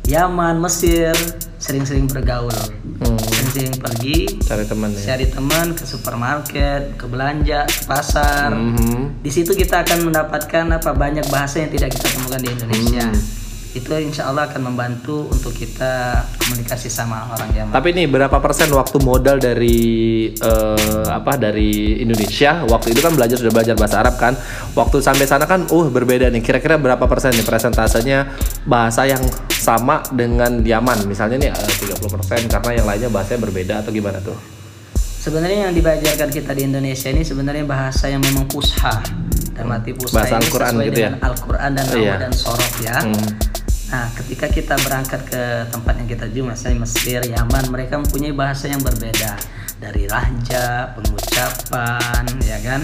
Yaman 0.09 0.61
Mesir 0.61 1.13
sering-sering 1.57 2.05
bergaul. 2.05 2.53
Hmm. 3.01 3.24
Sering-sering 3.45 3.77
pergi 3.77 4.17
Cari 4.41 4.65
teman 4.65 4.89
ya. 4.93 5.01
cari 5.13 5.25
teman 5.29 5.67
ke 5.77 5.83
supermarket, 5.85 6.81
ke 6.97 7.05
belanja, 7.05 7.69
ke 7.69 7.83
pasar. 7.85 8.49
Mhm. 8.53 9.21
Di 9.21 9.29
situ 9.29 9.53
kita 9.53 9.85
akan 9.85 10.09
mendapatkan 10.09 10.65
apa 10.73 10.91
banyak 10.97 11.25
bahasa 11.29 11.61
yang 11.61 11.69
tidak 11.69 11.93
kita 11.93 12.09
temukan 12.09 12.41
di 12.41 12.49
Indonesia. 12.49 13.05
Hmm. 13.05 13.44
Itu 13.75 13.91
insya 13.99 14.31
Allah 14.31 14.47
akan 14.47 14.71
membantu 14.71 15.27
untuk 15.27 15.51
kita 15.51 16.23
komunikasi 16.39 16.87
sama 16.87 17.27
orang 17.27 17.51
Yaman. 17.51 17.75
Tapi 17.75 17.91
nih 17.91 18.07
berapa 18.07 18.39
persen 18.39 18.71
waktu 18.71 19.03
modal 19.03 19.35
dari 19.35 19.75
eh, 20.31 21.05
apa 21.11 21.35
dari 21.35 21.99
Indonesia 21.99 22.63
waktu 22.63 22.95
itu 22.95 23.03
kan 23.03 23.11
belajar 23.19 23.35
sudah 23.35 23.51
belajar 23.51 23.75
bahasa 23.75 23.99
Arab 23.99 24.15
kan 24.15 24.33
waktu 24.73 25.03
sampai 25.03 25.27
sana 25.27 25.43
kan 25.43 25.67
uh 25.67 25.87
berbeda 25.91 26.31
nih 26.31 26.39
kira-kira 26.39 26.79
berapa 26.79 27.03
persen 27.03 27.35
nih 27.35 27.43
presentasenya 27.43 28.31
bahasa 28.63 29.03
yang 29.03 29.19
sama 29.51 29.99
dengan 30.07 30.63
Yaman 30.63 31.03
misalnya 31.03 31.35
nih 31.35 31.51
eh, 31.51 31.99
30% 31.99 32.47
karena 32.47 32.71
yang 32.71 32.85
lainnya 32.87 33.09
bahasanya 33.11 33.43
berbeda 33.43 33.73
atau 33.83 33.91
gimana 33.91 34.23
tuh 34.23 34.55
Sebenarnya 35.25 35.65
yang 35.65 35.73
dibajarkan 35.73 36.29
kita 36.29 36.53
di 36.53 36.69
Indonesia 36.69 37.09
ini 37.09 37.25
sebenarnya 37.25 37.65
bahasa 37.65 38.05
yang 38.05 38.21
memang 38.21 38.45
pusha. 38.45 39.01
Dan 39.57 39.73
arti 39.73 39.97
pusha 39.97 40.21
Bahasa 40.21 40.37
ini 40.37 40.45
Al-Quran 40.45 40.69
sesuai 40.77 40.85
gitu 40.85 40.99
ya? 41.01 41.09
dengan 41.09 41.21
Al-Quran 41.25 41.69
dan 41.73 41.85
Iya. 41.89 41.97
Nawa 41.97 42.15
dan 42.21 42.31
Sorot 42.37 42.73
ya. 42.85 42.97
Hmm. 43.01 43.29
Nah, 43.85 44.09
ketika 44.17 44.49
kita 44.49 44.75
berangkat 44.81 45.21
ke 45.29 45.43
tempat 45.69 45.93
yang 46.01 46.09
kita 46.09 46.25
tuju, 46.25 46.41
misalnya 46.41 46.81
Mesir, 46.81 47.21
Yaman, 47.21 47.69
mereka 47.69 48.01
mempunyai 48.01 48.33
bahasa 48.33 48.65
yang 48.65 48.81
berbeda. 48.81 49.37
Dari 49.77 50.09
lahja, 50.09 50.95
pengucapan, 50.97 52.23
ya 52.41 52.57
kan? 52.65 52.81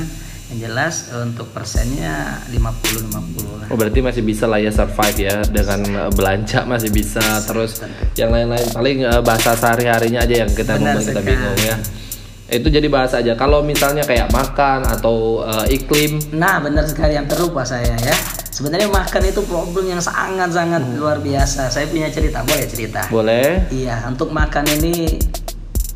Yang 0.51 0.59
jelas 0.67 0.95
eh, 1.15 1.23
untuk 1.25 1.47
persennya 1.55 2.43
50-50 2.51 3.63
lah. 3.63 3.67
Oh 3.71 3.79
berarti 3.79 4.03
masih 4.03 4.21
bisa 4.21 4.45
lah 4.51 4.59
ya 4.59 4.67
survive 4.67 5.17
ya 5.17 5.35
dengan 5.47 5.79
eh, 5.87 6.11
belanja 6.11 6.67
masih 6.67 6.91
bisa. 6.91 7.23
Terus 7.47 7.81
yang 8.19 8.35
lain-lain 8.35 8.67
paling 8.75 8.97
eh, 9.07 9.21
bahasa 9.23 9.55
sehari-harinya 9.55 10.21
aja 10.27 10.45
yang 10.45 10.51
kita 10.51 10.75
Benar 10.75 10.99
ngomong 10.99 11.07
kita 11.07 11.21
bingung 11.23 11.59
ya. 11.63 11.75
Itu 12.51 12.67
jadi 12.67 12.83
bahasa 12.91 13.23
aja. 13.23 13.39
Kalau 13.39 13.63
misalnya 13.63 14.03
kayak 14.03 14.27
makan 14.29 14.83
atau 14.83 15.47
eh, 15.47 15.79
iklim. 15.79 16.19
Nah, 16.35 16.59
benar 16.59 16.83
sekali 16.83 17.15
yang 17.15 17.25
terlupa 17.31 17.63
saya 17.63 17.95
ya. 17.95 18.40
Sebenarnya 18.51 18.91
makan 18.91 19.23
itu 19.23 19.41
problem 19.47 19.87
yang 19.87 20.03
sangat-sangat 20.03 20.83
Hmm. 20.83 20.99
luar 20.99 21.23
biasa. 21.23 21.71
Saya 21.71 21.87
punya 21.87 22.11
cerita, 22.11 22.43
boleh 22.43 22.67
cerita? 22.67 23.01
boleh 23.07 23.71
Iya, 23.71 24.03
untuk 24.11 24.35
makan 24.35 24.67
ini 24.75 25.15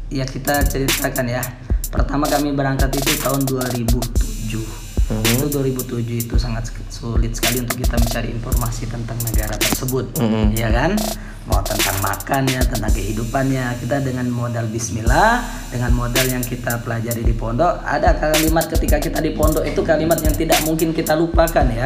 ya 0.08 0.24
kita 0.24 0.64
ceritakan 0.64 1.28
ya. 1.28 1.44
Pertama 1.92 2.24
kami 2.24 2.56
berangkat 2.56 2.96
itu 2.96 3.12
tahun 3.20 3.44
2007. 3.44 4.64
Mhm. 5.12 5.36
Itu 5.36 5.46
2007 5.52 6.16
itu 6.18 6.36
sangat 6.40 6.72
sulit 6.88 7.36
sekali 7.36 7.60
untuk 7.60 7.76
kita 7.76 8.00
mencari 8.00 8.32
informasi 8.32 8.88
tentang 8.88 9.20
negara 9.28 9.60
tersebut. 9.60 10.16
Mhm. 10.16 10.56
Iya 10.56 10.72
kan? 10.72 10.92
Mau 11.46 11.62
tentang 11.62 12.02
makannya, 12.02 12.58
tentang 12.66 12.90
kehidupannya. 12.90 13.78
Kita 13.78 14.02
dengan 14.02 14.26
modal 14.34 14.66
bismillah, 14.66 15.46
dengan 15.70 15.94
modal 15.94 16.26
yang 16.26 16.42
kita 16.42 16.82
pelajari 16.82 17.22
di 17.22 17.38
pondok, 17.38 17.86
ada 17.86 18.18
kalimat 18.18 18.66
ketika 18.66 18.98
kita 18.98 19.22
di 19.22 19.30
pondok 19.30 19.62
itu 19.62 19.78
kalimat 19.86 20.18
yang 20.26 20.34
tidak 20.34 20.58
mungkin 20.66 20.90
kita 20.90 21.14
lupakan 21.14 21.68
ya. 21.70 21.86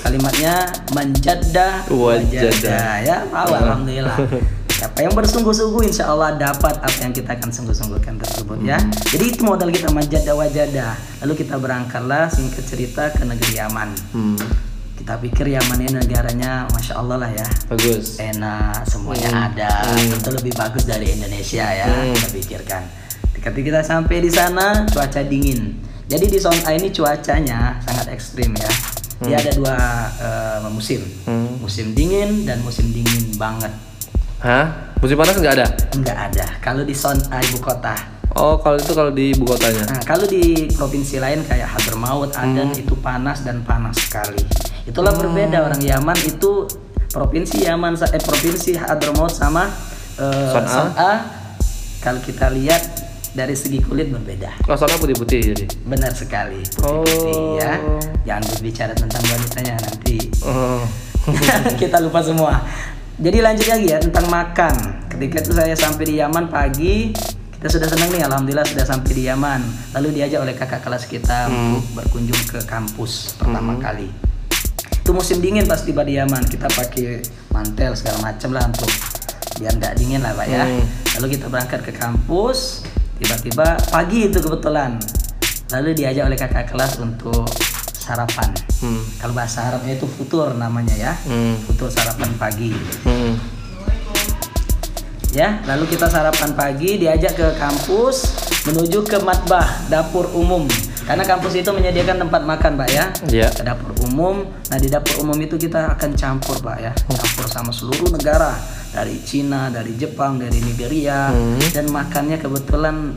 Kalimatnya 0.00 0.54
menjadah 0.94 1.84
Wajadah. 1.90 2.50
wajadah 2.50 2.90
ya. 3.04 3.16
Tahu, 3.28 3.50
alhamdulillah. 3.54 4.18
Siapa 4.78 5.02
yang 5.02 5.10
bersungguh-sungguh 5.10 5.90
insya 5.90 6.06
Allah 6.06 6.38
dapat 6.38 6.78
apa 6.78 6.98
yang 7.02 7.10
kita 7.10 7.34
akan 7.34 7.50
sungguh-sungguhkan 7.50 8.14
tersebut 8.14 8.62
ya. 8.62 8.78
Jadi 9.10 9.34
itu 9.34 9.42
modal 9.42 9.74
kita 9.74 9.90
manjada 9.90 10.38
wajada. 10.38 10.94
Lalu 11.18 11.34
kita 11.34 11.58
berangkatlah 11.58 12.30
singkat 12.30 12.62
cerita 12.62 13.10
ke 13.10 13.26
negeri 13.26 13.58
Yaman. 13.58 13.90
hmm, 14.14 14.38
Kita 14.94 15.18
pikir 15.18 15.50
Yaman 15.50 15.82
ini 15.82 15.98
negaranya 15.98 16.70
masya 16.70 16.94
Allah 16.94 17.26
lah 17.26 17.30
ya. 17.30 17.46
bagus 17.66 18.22
Enak, 18.22 18.86
semuanya 18.86 19.50
ada. 19.50 19.82
Tentu 19.98 20.30
lebih 20.30 20.54
bagus 20.54 20.86
dari 20.86 21.10
Indonesia 21.10 21.66
ya. 21.66 21.86
Hmm. 21.90 22.14
Kita 22.14 22.28
pikirkan. 22.38 22.82
Ketika 23.34 23.50
kita 23.50 23.80
sampai 23.82 24.22
di 24.22 24.30
sana 24.30 24.86
cuaca 24.86 25.26
dingin. 25.26 25.74
Jadi 26.06 26.24
di 26.24 26.38
zona 26.38 26.70
ini 26.70 26.88
cuacanya 26.88 27.82
sangat 27.82 28.14
ekstrim 28.14 28.54
ya. 28.54 28.70
Dia 29.18 29.36
ada 29.38 29.50
dua 29.54 29.76
eh, 30.18 30.68
musim. 30.70 31.00
Hmm. 31.26 31.58
Musim 31.58 31.90
dingin 31.92 32.46
dan 32.46 32.62
musim 32.62 32.90
dingin 32.90 33.34
banget. 33.34 33.70
hah 34.38 34.94
musim 35.02 35.18
panas 35.18 35.34
nggak 35.34 35.54
ada 35.58 35.66
Enggak 35.98 36.18
ada. 36.30 36.46
Kalau 36.62 36.86
di 36.86 36.94
zona 36.94 37.42
ibu 37.42 37.58
kota. 37.58 37.94
oh 38.38 38.54
kalau 38.62 38.78
itu 38.78 38.94
kalau 38.94 39.10
di 39.10 39.34
ibu 39.34 39.42
kotanya 39.42 39.82
Nah, 39.90 39.98
kalau 40.06 40.22
di 40.24 40.70
provinsi 40.70 41.18
lain 41.18 41.42
kayak 41.42 41.66
Hadramaut, 41.74 42.30
Aden 42.38 42.70
Hmm. 42.70 42.78
itu 42.78 42.94
panas 43.02 43.42
dan 43.42 43.66
panas 43.66 43.98
sekali. 43.98 44.38
Itulah 44.86 45.10
berbeda 45.12 45.66
orang 45.66 45.82
Yaman 45.82 46.14
itu 46.22 46.70
provinsi 47.10 47.66
Yaman 47.66 47.98
eh 47.98 48.22
provinsi 48.22 48.78
Hadramaut 48.78 49.34
sama 49.34 49.66
eh, 50.22 50.50
Son'a. 50.54 50.70
Son'a, 50.70 51.12
Kalau 51.98 52.22
kita 52.22 52.46
lihat 52.54 53.07
dari 53.38 53.54
segi 53.54 53.78
kulit 53.78 54.10
berbeda. 54.10 54.50
oh 54.66 54.74
sana 54.74 54.98
putih-putih 54.98 55.54
jadi 55.54 55.64
Benar 55.86 56.10
sekali. 56.10 56.58
Putih-putih 56.66 57.38
Oh. 57.38 57.54
ya. 57.62 57.78
Jangan 58.26 58.42
berbicara 58.50 58.92
tentang 58.98 59.22
wanitanya 59.22 59.78
nanti 59.78 60.18
oh. 60.42 60.82
kita 61.80 62.02
lupa 62.02 62.18
semua. 62.18 62.58
Jadi 63.18 63.38
lanjut 63.38 63.66
lagi 63.66 63.86
ya 63.90 63.98
tentang 64.02 64.26
makan. 64.26 64.74
Ketika 65.10 65.42
itu 65.42 65.50
saya 65.54 65.74
sampai 65.74 66.04
di 66.06 66.14
Yaman 66.18 66.46
pagi, 66.50 67.10
kita 67.58 67.66
sudah 67.66 67.90
senang 67.90 68.14
nih, 68.14 68.22
alhamdulillah 68.22 68.62
sudah 68.62 68.86
sampai 68.86 69.10
di 69.10 69.22
Yaman. 69.26 69.60
Lalu 69.98 70.22
diajak 70.22 70.46
oleh 70.46 70.54
kakak 70.54 70.86
kelas 70.86 71.10
kita 71.10 71.50
untuk 71.50 71.82
berkunjung 71.98 72.38
ke 72.46 72.62
kampus 72.62 73.34
pertama 73.34 73.74
kali. 73.82 74.06
Itu 75.02 75.10
musim 75.10 75.42
dingin 75.42 75.66
pas 75.66 75.82
tiba 75.82 76.06
di 76.06 76.14
Yaman, 76.14 76.46
kita 76.46 76.70
pakai 76.70 77.18
mantel 77.50 77.98
segala 77.98 78.30
macam 78.30 78.54
lah 78.54 78.62
untuk 78.70 78.86
biar 79.58 79.74
nggak 79.74 79.94
dingin 79.98 80.22
lah 80.22 80.38
pak 80.38 80.46
ya. 80.46 80.62
Hmm. 80.62 80.84
Lalu 81.18 81.26
kita 81.34 81.50
berangkat 81.50 81.80
ke 81.82 81.92
kampus, 81.98 82.86
tiba-tiba 83.18 83.76
pagi 83.90 84.30
itu 84.30 84.38
kebetulan. 84.38 84.98
Lalu 85.68 85.92
diajak 85.92 86.24
oleh 86.26 86.38
kakak 86.38 86.72
kelas 86.72 86.96
untuk 87.02 87.44
sarapan. 87.92 88.48
Hmm. 88.80 89.04
Kalau 89.20 89.34
bahasa 89.36 89.68
Arabnya 89.68 90.00
itu 90.00 90.08
futur 90.08 90.56
namanya 90.56 90.96
ya. 90.96 91.12
Hmm. 91.28 91.60
Futur 91.68 91.92
sarapan 91.92 92.32
pagi. 92.40 92.72
Hmm. 93.04 93.36
Ya, 95.36 95.60
lalu 95.68 95.92
kita 95.92 96.08
sarapan 96.08 96.56
pagi 96.56 96.96
diajak 96.96 97.36
ke 97.36 97.48
kampus 97.60 98.48
menuju 98.64 99.04
ke 99.04 99.20
matbah 99.20 99.68
dapur 99.92 100.24
umum. 100.32 100.64
Karena 101.04 101.24
kampus 101.24 101.56
itu 101.56 101.68
menyediakan 101.72 102.28
tempat 102.28 102.42
makan, 102.44 102.76
Pak 102.76 102.88
ya. 102.92 103.04
Iya. 103.32 103.48
Ke 103.52 103.64
dapur 103.64 103.92
umum. 104.04 104.44
Nah, 104.44 104.76
di 104.76 104.92
dapur 104.92 105.24
umum 105.24 105.36
itu 105.40 105.56
kita 105.56 105.96
akan 105.96 106.12
campur, 106.16 106.60
Pak 106.60 106.76
ya. 106.80 106.92
Campur 106.92 107.48
sama 107.48 107.72
seluruh 107.72 108.12
negara. 108.12 108.56
Dari 108.88 109.16
Cina, 109.22 109.68
dari 109.68 109.94
Jepang, 109.94 110.40
dari 110.40 110.58
Nigeria. 110.58 111.28
Hmm. 111.30 111.60
Dan 111.72 111.92
makannya 111.92 112.40
kebetulan 112.40 113.14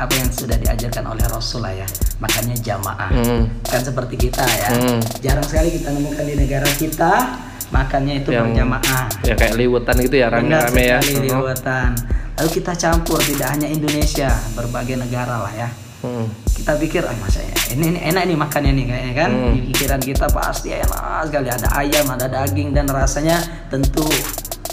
apa 0.00 0.16
yang 0.16 0.32
sudah 0.32 0.56
diajarkan 0.56 1.04
oleh 1.12 1.24
Rasul 1.28 1.60
lah 1.64 1.76
ya. 1.76 1.88
Makannya 2.20 2.56
jamaah. 2.60 3.10
Hmm. 3.12 3.42
Kan 3.64 3.84
seperti 3.84 4.16
kita 4.16 4.44
ya. 4.44 4.70
Hmm. 4.72 5.00
Jarang 5.20 5.44
sekali 5.44 5.76
kita 5.76 5.92
nemukan 5.92 6.24
di 6.24 6.34
negara 6.36 6.68
kita 6.72 7.12
makannya 7.70 8.26
itu 8.26 8.34
Yang- 8.34 8.50
berjamaah. 8.50 9.06
ya 9.22 9.34
kayak 9.38 9.54
liwetan 9.54 9.96
gitu 10.02 10.16
ya 10.18 10.26
rame-rame 10.26 10.82
ya. 10.90 10.98
Luwetan. 11.22 11.94
Lalu 12.40 12.48
kita 12.56 12.72
campur 12.72 13.20
tidak 13.20 13.52
hanya 13.52 13.68
Indonesia, 13.68 14.32
berbagai 14.56 14.96
negara 14.96 15.44
lah 15.44 15.52
ya. 15.52 15.68
Hmm. 16.00 16.26
Kita 16.48 16.76
pikir, 16.80 17.04
ah 17.04 17.12
masa 17.20 17.44
ya, 17.44 17.76
ini, 17.76 17.92
ini 17.92 18.00
enak 18.00 18.24
nih 18.24 18.36
makannya 18.36 18.72
nih 18.72 18.84
kayaknya 18.88 19.14
kan. 19.16 19.30
Hmm. 19.30 19.52
Di 19.52 19.60
pikiran 19.68 20.00
kita 20.00 20.26
pasti 20.32 20.72
enak 20.72 21.28
sekali. 21.28 21.48
Ada 21.52 21.68
ayam, 21.76 22.08
ada 22.08 22.26
daging 22.32 22.72
dan 22.72 22.88
rasanya 22.88 23.36
tentu 23.68 24.08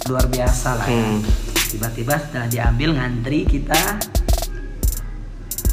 luar 0.07 0.25
biasa 0.31 0.69
lah 0.79 0.87
ya. 0.87 1.03
Hmm. 1.03 1.19
Tiba-tiba 1.67 2.15
setelah 2.15 2.47
diambil 2.47 2.95
ngantri 2.95 3.43
kita. 3.43 3.99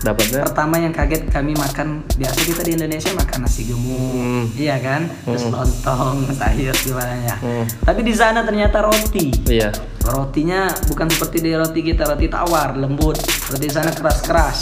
Dapatnya? 0.04 0.44
Pertama 0.44 0.76
yang 0.76 0.92
kaget 0.92 1.32
kami 1.32 1.56
makan 1.56 2.04
biasa 2.20 2.38
kita 2.44 2.60
di 2.60 2.76
Indonesia 2.76 3.08
makan 3.16 3.38
nasi 3.48 3.64
gemuk. 3.64 4.12
Hmm. 4.12 4.44
iya 4.52 4.76
kan? 4.76 5.08
Terus 5.24 5.48
lontong 5.48 6.28
sayur 6.38 6.76
gimana 6.76 7.14
ya. 7.24 7.36
Hmm. 7.40 7.64
tapi 7.86 8.04
di 8.04 8.12
sana 8.12 8.44
ternyata 8.44 8.84
roti. 8.84 9.32
Iya. 9.48 9.72
Rotinya 10.04 10.68
bukan 10.92 11.08
seperti 11.08 11.40
di 11.40 11.56
roti 11.56 11.80
kita 11.80 12.04
roti 12.04 12.28
tawar 12.28 12.76
lembut. 12.76 13.16
Roti 13.48 13.68
sana 13.72 13.96
keras 13.96 14.18
keras 14.20 14.58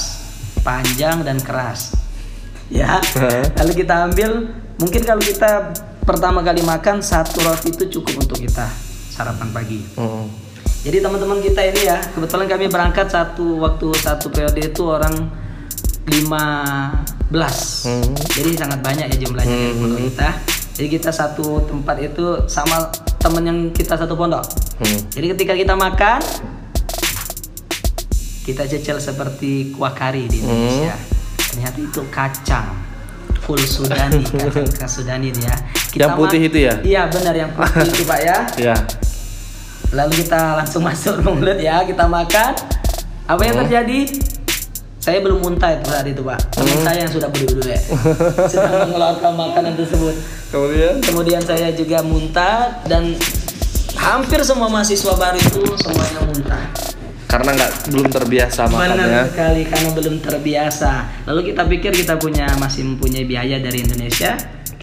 panjang 0.62 1.26
dan 1.26 1.42
keras. 1.42 1.98
Ya. 2.70 3.02
Lalu 3.58 3.72
kita 3.82 4.06
ambil 4.06 4.46
mungkin 4.78 5.02
kalau 5.02 5.18
kita 5.18 5.74
pertama 6.06 6.46
kali 6.46 6.62
makan 6.62 7.02
satu 7.02 7.42
roti 7.42 7.74
itu 7.74 7.98
cukup 7.98 8.26
untuk 8.26 8.38
kita 8.38 8.91
sarapan 9.22 9.48
pagi 9.54 9.80
Hmm. 9.94 10.26
jadi 10.82 10.98
teman-teman 10.98 11.38
kita 11.38 11.62
ini 11.62 11.86
ya, 11.86 11.98
kebetulan 12.10 12.50
kami 12.50 12.66
berangkat 12.66 13.06
satu 13.06 13.62
waktu 13.62 13.94
satu 13.94 14.34
periode 14.34 14.58
itu 14.58 14.82
orang 14.82 15.30
lima 16.10 16.44
Hmm. 17.32 18.12
Jadi 18.28 18.60
sangat 18.60 18.84
banyak 18.84 19.08
ya 19.08 19.16
jumlahnya 19.16 19.56
di 19.56 19.72
pondok 19.80 20.00
kita. 20.04 20.28
Jadi 20.76 20.88
kita 20.92 21.08
satu 21.08 21.64
tempat 21.64 21.96
itu 22.04 22.44
sama 22.44 22.92
temen 23.16 23.42
yang 23.48 23.58
kita 23.72 23.96
satu 23.96 24.12
pondok. 24.12 24.44
Hmm. 24.84 25.00
Jadi 25.08 25.26
ketika 25.32 25.56
kita 25.56 25.72
makan, 25.72 26.20
kita 28.44 28.68
cecil 28.68 29.00
seperti 29.00 29.72
kuah 29.72 29.96
kari 29.96 30.28
di 30.28 30.44
Indonesia. 30.44 30.92
Ternyata 31.40 31.78
itu 31.80 32.00
kacang 32.12 32.68
full 33.48 33.60
Sudani, 33.64 34.20
kacang 34.28 34.68
khas 34.68 34.92
Sudani 34.92 35.32
dia. 35.32 35.56
Yang 35.96 36.12
putih 36.20 36.40
itu 36.52 36.58
ya? 36.68 36.74
Iya 36.84 37.02
benar 37.08 37.32
yang 37.32 37.50
putih 37.56 37.88
itu 37.96 38.04
pak 38.04 38.20
ya. 38.20 38.36
Ya. 38.60 38.76
Lalu 39.92 40.12
kita 40.18 40.56
langsung 40.56 40.82
masuk 40.88 41.20
mulut 41.20 41.56
ya, 41.56 41.84
kita 41.84 42.04
makan. 42.04 42.52
Apa 43.24 43.40
yang 43.42 43.54
Hmm. 43.54 43.64
terjadi? 43.64 44.00
Saya 44.96 45.18
belum 45.18 45.42
muntah 45.42 45.66
itu 45.72 45.84
saat 45.84 46.06
itu 46.06 46.22
pak. 46.22 46.38
Teman 46.52 46.72
Hmm. 46.72 46.84
saya 46.84 46.98
yang 47.00 47.10
sudah 47.10 47.26
berdua 47.26 47.66
ya, 47.66 47.80
sedang 48.52 48.86
mengeluarkan 48.86 49.32
makanan 49.34 49.72
tersebut. 49.74 50.14
Kemudian 50.48 50.94
Kemudian 51.00 51.42
saya 51.42 51.68
juga 51.72 52.00
muntah 52.02 52.78
dan 52.84 53.18
hampir 53.94 54.40
semua 54.42 54.68
mahasiswa 54.68 55.12
baru 55.12 55.36
itu 55.36 55.60
semuanya 55.76 56.20
muntah. 56.22 56.64
karena 57.24 57.48
nggak 57.50 57.72
belum 57.88 58.08
terbiasa 58.12 58.60
makannya. 58.68 59.08
Benar 59.08 59.24
sekali 59.26 59.62
karena 59.64 59.88
belum 59.90 60.14
terbiasa. 60.20 60.92
Lalu 61.24 61.40
kita 61.48 61.62
pikir 61.64 61.92
kita 61.96 62.14
punya 62.14 62.44
masih 62.54 62.84
mempunyai 62.84 63.24
biaya 63.24 63.56
dari 63.56 63.80
Indonesia, 63.80 64.36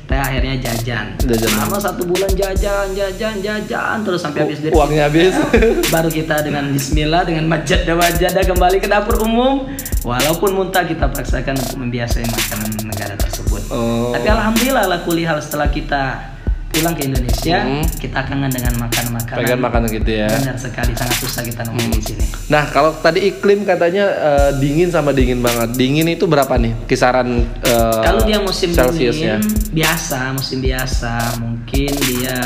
kita 0.09 0.25
akhirnya 0.25 0.57
jajan. 0.57 1.05
Jajan. 1.21 1.49
Selama 1.53 1.77
satu 1.77 2.01
bulan 2.01 2.33
jajan, 2.33 2.97
jajan, 2.97 3.45
jajan 3.45 3.97
terus 4.01 4.25
sampai 4.25 4.41
habis 4.41 4.57
dari 4.57 4.73
Uangnya 4.73 5.05
habis. 5.05 5.37
Baru 5.93 6.09
kita 6.09 6.41
dengan 6.41 6.73
Bismillah 6.73 7.29
dengan 7.29 7.45
majada 7.45 7.93
majada 7.93 8.41
kembali 8.41 8.81
ke 8.81 8.89
dapur 8.89 9.21
umum. 9.21 9.69
Walaupun 10.01 10.57
muntah 10.57 10.81
kita 10.89 11.13
paksakan 11.13 11.61
untuk 11.61 11.77
membiasai 11.85 12.25
makanan 12.25 12.89
negara 12.89 13.13
tersebut. 13.21 13.69
Oh. 13.69 14.09
Tapi 14.09 14.25
alhamdulillah 14.25 14.89
lah 14.89 14.99
kulihal 15.05 15.37
setelah 15.45 15.69
kita 15.69 16.33
pulang 16.69 16.93
ke 16.93 17.03
Indonesia, 17.03 17.57
Hmm. 17.59 17.83
kita 17.97 18.19
kangen 18.23 18.47
dengan 18.47 18.73
makan 18.79 19.05
makanan. 19.11 19.39
Pengen 19.41 19.59
makanan 19.59 19.87
gitu 19.89 20.11
ya. 20.15 20.29
Benar 20.29 20.55
sekali 20.55 20.93
sangat 20.93 21.17
susah 21.17 21.41
kita 21.41 21.61
nemuin 21.63 21.91
di 21.91 22.01
sini. 22.03 22.23
Nah, 22.47 22.63
kalau 22.67 22.93
tadi 22.95 23.25
iklim 23.25 23.63
katanya 23.63 24.05
eh, 24.05 24.51
dingin 24.55 24.87
sama 24.87 25.11
dingin 25.11 25.39
banget. 25.39 25.73
Dingin 25.73 26.07
itu 26.07 26.23
berapa 26.23 26.55
nih? 26.55 26.73
Kisaran 26.85 27.29
eh, 27.59 28.01
Kalau 28.01 28.21
dia 28.23 28.39
musim 28.39 28.69
Celsiusnya? 28.69 29.41
dingin 29.41 29.71
biasa, 29.71 30.31
musim 30.31 30.59
biasa 30.59 31.11
mungkin 31.37 31.91
dia 32.05 32.37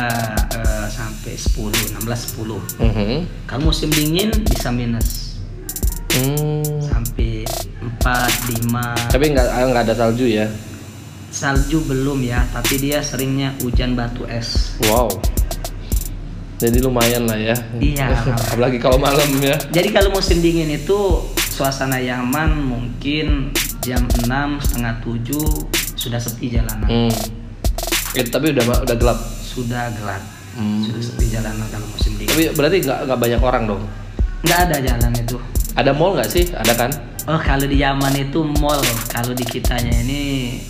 eh, 0.52 0.88
sampai 0.88 1.34
10, 1.34 1.70
16 1.94 2.34
10. 2.34 2.64
Mhm. 2.80 3.18
Kalau 3.46 3.64
musim 3.66 3.90
dingin 3.90 4.32
bisa 4.44 4.72
minus 4.72 5.36
Hmm. 6.14 6.62
sampai 6.80 7.42
4, 7.82 8.30
5. 8.48 8.94
Tapi 9.10 9.26
nggak 9.30 9.46
nggak 9.50 9.84
ada 9.84 9.96
salju 9.96 10.26
ya. 10.26 10.46
Salju 11.34 11.82
belum 11.90 12.22
ya, 12.22 12.46
tapi 12.54 12.78
dia 12.78 13.02
seringnya 13.02 13.58
hujan 13.66 13.98
batu 13.98 14.22
es. 14.30 14.78
Wow. 14.86 15.10
Jadi 16.62 16.78
lumayan 16.78 17.26
lah 17.26 17.42
ya. 17.42 17.58
Iya. 17.82 18.14
Apalagi 18.54 18.78
kalau 18.78 19.02
malam 19.02 19.26
ya. 19.42 19.58
Jadi 19.74 19.90
kalau 19.90 20.14
musim 20.14 20.46
dingin 20.46 20.70
itu 20.70 21.26
suasana 21.50 21.98
Yaman 21.98 22.54
mungkin 22.62 23.50
jam 23.82 24.06
6 24.06 24.30
setengah 24.62 25.02
7 25.02 25.98
sudah 25.98 26.22
sepi 26.22 26.54
jalanan. 26.54 26.86
Hmm. 26.86 27.14
Eh, 28.14 28.30
tapi 28.30 28.54
udah 28.54 28.86
udah 28.86 28.96
gelap. 29.02 29.18
Sudah 29.42 29.90
gelap. 29.98 30.22
Hmm. 30.54 30.86
Sudah 30.86 31.02
sepi 31.02 31.34
jalanan 31.34 31.66
kalau 31.74 31.90
musim 31.90 32.14
dingin. 32.14 32.30
Tapi 32.30 32.44
berarti 32.54 32.78
nggak 32.86 33.00
nggak 33.10 33.20
banyak 33.20 33.42
orang 33.42 33.64
dong. 33.66 33.82
Nggak 34.46 34.60
ada 34.70 34.78
jalan 34.86 35.12
itu. 35.18 35.38
Ada 35.74 35.92
mall 35.98 36.14
nggak 36.14 36.30
sih? 36.30 36.46
Ada 36.54 36.74
kan? 36.78 36.94
Oh 37.26 37.42
kalau 37.42 37.66
di 37.66 37.82
Yaman 37.82 38.14
itu 38.22 38.46
mall, 38.46 38.78
kalau 39.10 39.34
di 39.34 39.42
kitanya 39.42 39.96
ini 40.06 40.62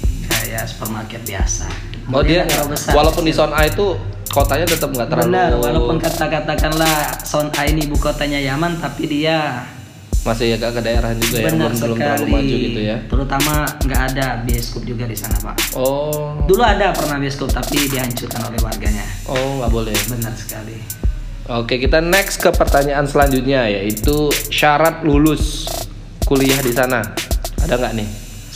kayak 0.54 0.70
supermarket 0.70 1.22
biasa. 1.26 1.66
Oh 2.13 2.22
dia 2.22 2.46
terlalu 2.46 2.78
besar. 2.78 2.94
walaupun 2.94 3.24
di 3.26 3.34
zona 3.34 3.58
A 3.58 3.66
itu 3.66 3.98
kotanya 4.30 4.70
tetap 4.70 4.94
nggak 4.94 5.10
terlalu 5.10 5.34
Benar, 5.34 5.52
walaupun 5.58 5.98
kata 5.98 6.26
katakanlah 6.30 6.96
Son 7.26 7.50
A 7.58 7.66
ini 7.66 7.89
ibu 7.89 7.98
kotanya 7.98 8.38
Yaman, 8.38 8.78
tapi 8.78 9.10
dia 9.10 9.66
masih 10.24 10.56
agak 10.56 10.80
ke 10.80 10.82
daerah 10.88 11.12
juga 11.20 11.36
ya, 11.36 11.52
belum, 11.52 11.74
belum 11.76 11.98
terlalu 12.00 12.24
sekali. 12.24 12.32
maju 12.32 12.56
gitu 12.63 12.82
ya. 12.86 12.98
Terutama 13.10 13.54
nggak 13.82 14.02
ada 14.13 14.28
bioskop 14.46 14.84
juga 14.88 15.04
di 15.04 15.18
sana 15.20 15.36
pak. 15.42 15.76
Oh, 15.76 16.39
Dulu 16.48 16.63
ada 16.63 16.96
pernah 16.96 17.18
bioskop 17.20 17.52
tapi 17.52 17.89
dihancurkan 17.92 18.42
oleh 18.48 18.60
warganya. 18.62 19.04
oh 19.28 19.60
nggak 19.60 19.72
boleh. 19.74 19.96
Benar 20.13 20.32
sekali. 20.38 20.78
Oke, 21.44 21.76
kita 21.76 22.00
next 22.00 22.39
ke 22.39 22.56
pertanyaan 22.56 23.04
selanjutnya 23.04 23.68
yaitu 23.68 24.32
syarat 24.48 25.04
lulus 25.04 25.68
kuliah 26.24 26.62
di 26.63 26.72
sana. 26.72 27.04
Ada 27.60 27.76
nggak 27.76 27.94
nih? 28.00 28.10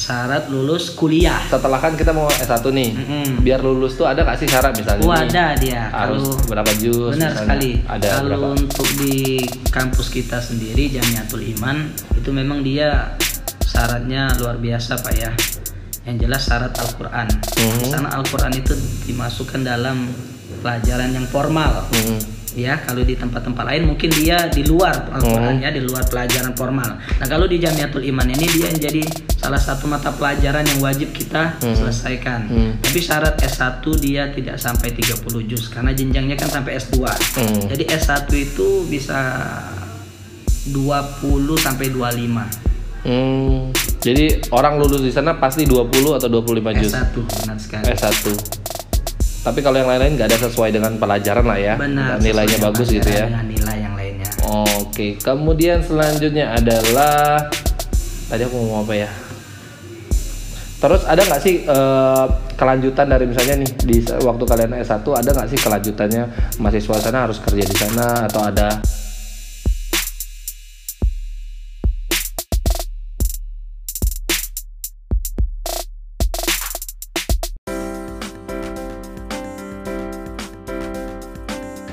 Syarat 0.08 0.48
lulus 0.48 0.96
kuliah. 0.96 1.36
Setelah 1.52 1.84
kan 1.84 2.00
kita 2.00 2.16
mau 2.16 2.32
S1 2.32 2.64
nih. 2.72 2.96
Mm-mm. 2.96 3.44
Biar 3.44 3.60
lulus 3.60 4.00
tuh 4.00 4.08
ada 4.08 4.24
nggak 4.24 4.40
sih 4.40 4.48
syarat 4.48 4.72
misalnya? 4.72 5.04
Oh 5.04 5.12
ada 5.12 5.52
dia. 5.60 5.92
Harus 5.92 6.24
Kalau 6.24 6.48
berapa 6.48 6.72
juz? 6.80 7.12
Benar 7.12 7.36
misalnya? 7.36 7.44
sekali. 7.44 7.72
Ada 7.84 8.08
Kalau 8.08 8.28
berapa? 8.32 8.48
untuk 8.56 8.88
di 9.04 9.44
kampus 9.68 10.08
kita 10.08 10.40
sendiri 10.40 10.88
Jamiatul 10.88 11.44
Iman 11.44 11.92
itu 12.16 12.30
memang 12.32 12.64
dia 12.64 13.20
syaratnya 13.68 14.32
luar 14.40 14.56
biasa 14.56 14.96
Pak 14.96 15.14
ya. 15.14 15.32
Yang 16.08 16.16
jelas 16.24 16.42
syarat 16.48 16.72
Al-Qur'an. 16.72 17.28
Mhm. 17.28 17.78
Di 17.84 17.88
sana 17.92 18.08
Al-Qur'an 18.16 18.56
itu 18.56 18.72
dimasukkan 19.04 19.60
dalam 19.60 20.08
pelajaran 20.64 21.12
yang 21.12 21.28
formal. 21.28 21.84
Hmm. 21.92 22.37
Ya, 22.58 22.74
kalau 22.82 23.06
di 23.06 23.14
tempat-tempat 23.14 23.70
lain 23.70 23.86
mungkin 23.86 24.10
dia 24.10 24.50
di 24.50 24.66
luar 24.66 25.14
Al-Qur'an 25.14 25.62
Mhm. 25.62 25.64
ya, 25.64 25.70
di 25.70 25.86
luar 25.86 26.02
pelajaran 26.10 26.58
formal. 26.58 26.98
Nah, 26.98 27.28
kalau 27.30 27.46
di 27.46 27.62
Jamiatul 27.62 28.02
Iman 28.02 28.26
ini 28.26 28.50
dia 28.50 28.74
jadi 28.74 29.06
salah 29.38 29.62
satu 29.62 29.86
mata 29.86 30.10
pelajaran 30.10 30.66
yang 30.66 30.82
wajib 30.82 31.14
kita 31.14 31.62
Mhm. 31.62 31.78
selesaikan. 31.78 32.40
Hmm. 32.50 32.72
Tapi 32.82 32.98
syarat 32.98 33.38
S1 33.38 33.94
dia 34.02 34.34
tidak 34.34 34.58
sampai 34.58 34.90
30 34.90 35.46
juz 35.46 35.70
karena 35.70 35.94
jenjangnya 35.94 36.34
kan 36.34 36.50
sampai 36.50 36.82
S2. 36.82 37.14
Hmm. 37.38 37.70
Jadi 37.70 37.84
S1 37.86 38.26
itu 38.34 38.90
bisa 38.90 39.22
20 40.66 41.56
sampai 41.56 41.94
25. 41.94 42.44
Hmm. 43.06 43.70
Jadi 44.02 44.50
orang 44.50 44.82
lulus 44.82 45.00
di 45.00 45.14
sana 45.14 45.38
pasti 45.38 45.64
20 45.64 46.18
atau 46.18 46.28
25 46.28 46.74
juz. 46.74 46.90
S1 46.92 47.14
benar 47.22 47.58
sekali. 47.62 47.84
S1. 47.86 48.26
Tapi 49.48 49.64
kalau 49.64 49.80
yang 49.80 49.88
lain-lain 49.88 50.20
nggak 50.20 50.28
ada 50.28 50.40
sesuai 50.44 50.76
dengan 50.76 51.00
pelajaran 51.00 51.48
lah 51.48 51.56
ya. 51.56 51.80
Benar. 51.80 52.20
Nilainya 52.20 52.60
bagus 52.60 52.92
gitu 52.92 53.08
ya. 53.08 53.32
Dengan 53.32 53.48
nilai 53.48 53.78
yang 53.80 53.96
lainnya. 53.96 54.28
Oke, 54.84 55.16
kemudian 55.24 55.80
selanjutnya 55.80 56.52
adalah 56.52 57.48
tadi 58.28 58.44
aku 58.44 58.60
mau 58.60 58.84
ngomong 58.84 58.84
apa 58.84 58.94
ya? 59.08 59.10
Terus 60.78 61.02
ada 61.08 61.22
nggak 61.24 61.42
sih 61.42 61.64
eh, 61.64 62.26
kelanjutan 62.60 63.08
dari 63.08 63.26
misalnya 63.26 63.56
nih 63.64 63.72
di 63.88 63.98
waktu 64.20 64.44
kalian 64.44 64.72
S1 64.84 65.08
ada 65.16 65.30
nggak 65.32 65.50
sih 65.50 65.60
kelanjutannya 65.64 66.24
mahasiswa 66.60 66.96
sana 67.00 67.24
harus 67.26 67.40
kerja 67.40 67.64
di 67.64 67.76
sana 67.78 68.28
atau 68.28 68.46
ada 68.46 68.78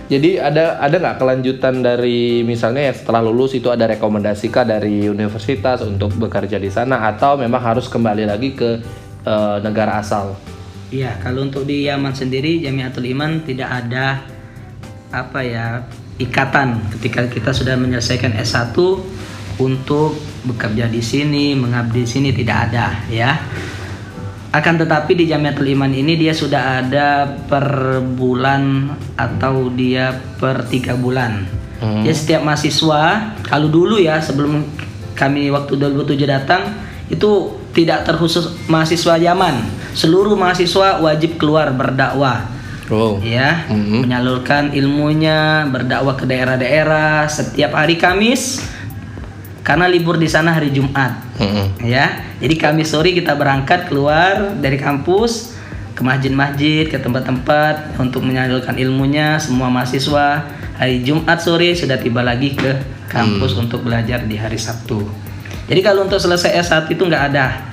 Jadi 0.05 0.37
ada 0.37 0.77
ada 0.85 0.97
nggak 1.01 1.17
kelanjutan 1.17 1.81
dari 1.81 2.45
misalnya 2.45 2.93
ya 2.93 2.95
setelah 2.95 3.25
lulus 3.25 3.57
itu 3.57 3.73
ada 3.73 3.89
rekomendasi 3.89 4.53
kah 4.53 4.69
dari 4.69 5.09
universitas 5.09 5.81
untuk 5.81 6.13
bekerja 6.21 6.61
di 6.61 6.69
sana 6.69 7.09
atau 7.09 7.41
memang 7.41 7.61
harus 7.61 7.89
kembali 7.89 8.29
lagi 8.29 8.53
ke 8.53 8.85
eh, 9.25 9.57
negara 9.65 9.97
asal? 10.05 10.37
Iya, 10.93 11.17
kalau 11.25 11.49
untuk 11.49 11.65
di 11.65 11.89
Yaman 11.89 12.13
sendiri 12.13 12.61
Jamiatul 12.61 13.09
Iman 13.09 13.43
tidak 13.43 13.67
ada 13.67 14.23
apa 15.09 15.41
ya 15.41 15.83
ikatan 16.21 16.93
ketika 16.99 17.27
kita 17.27 17.51
sudah 17.51 17.75
menyelesaikan 17.75 18.37
S1 18.37 18.77
untuk 19.59 20.19
bekerja 20.45 20.91
di 20.91 21.01
sini, 21.01 21.55
mengabdi 21.57 22.05
di 22.05 22.11
sini 22.11 22.31
tidak 22.31 22.71
ada 22.71 23.01
ya. 23.09 23.39
Akan 24.55 24.79
tetapi 24.79 25.19
di 25.19 25.27
Jamiatul 25.27 25.75
Iman 25.75 25.91
ini 25.91 26.15
dia 26.15 26.31
sudah 26.31 26.79
ada 26.79 27.27
per 27.27 27.99
bulan 28.07 28.87
atau 29.19 29.67
dia 29.75 30.15
per 30.39 30.71
tiga 30.71 30.95
bulan. 30.95 31.43
Hmm. 31.83 32.07
Jadi 32.07 32.15
setiap 32.15 32.47
mahasiswa 32.47 33.35
kalau 33.43 33.67
dulu 33.67 33.99
ya 33.99 34.23
sebelum 34.23 34.63
kami 35.19 35.51
waktu 35.51 35.75
2007 35.75 36.23
datang 36.31 36.71
itu 37.11 37.51
tidak 37.75 38.07
terkhusus 38.07 38.47
mahasiswa 38.71 39.19
Yaman. 39.19 39.59
Seluruh 39.91 40.39
mahasiswa 40.39 41.03
wajib 41.03 41.35
keluar 41.35 41.75
berdakwah 41.75 42.55
Oh. 42.93 43.17
ya 43.25 43.65
Mhm. 43.73 44.05
menyalurkan 44.05 44.77
ilmunya 44.77 45.65
berdakwah 45.73 46.21
ke 46.21 46.29
daerah-daerah 46.29 47.25
setiap 47.33 47.73
hari 47.73 47.97
Kamis 47.97 48.61
karena 49.65 49.89
libur 49.89 50.21
di 50.21 50.29
sana 50.29 50.53
hari 50.53 50.69
Jumat 50.69 51.17
Mm-mm. 51.41 51.81
ya 51.81 52.34
jadi 52.45 52.61
Kamis 52.61 52.93
sore 52.93 53.17
kita 53.17 53.33
berangkat 53.41 53.89
keluar 53.89 54.53
dari 54.61 54.77
kampus 54.77 55.57
ke 55.97 56.05
masjid-masjid 56.05 56.85
ke 56.85 57.01
tempat-tempat 57.01 57.97
untuk 57.97 58.21
menyalurkan 58.21 58.77
ilmunya. 58.77 59.41
Semua 59.41 59.73
mahasiswa 59.73 60.45
hari 60.77 61.01
Jumat 61.01 61.41
sore 61.41 61.73
sudah 61.73 61.97
tiba 61.97 62.21
lagi 62.21 62.53
ke 62.53 62.85
kampus 63.09 63.57
untuk 63.57 63.89
belajar 63.89 64.29
di 64.29 64.37
hari 64.37 64.61
Sabtu. 64.61 65.09
Jadi 65.73 65.81
kalau 65.81 66.05
untuk 66.05 66.21
selesai 66.21 66.53
S1 66.61 66.85
itu 66.93 67.09
nggak 67.09 67.25
ada. 67.33 67.65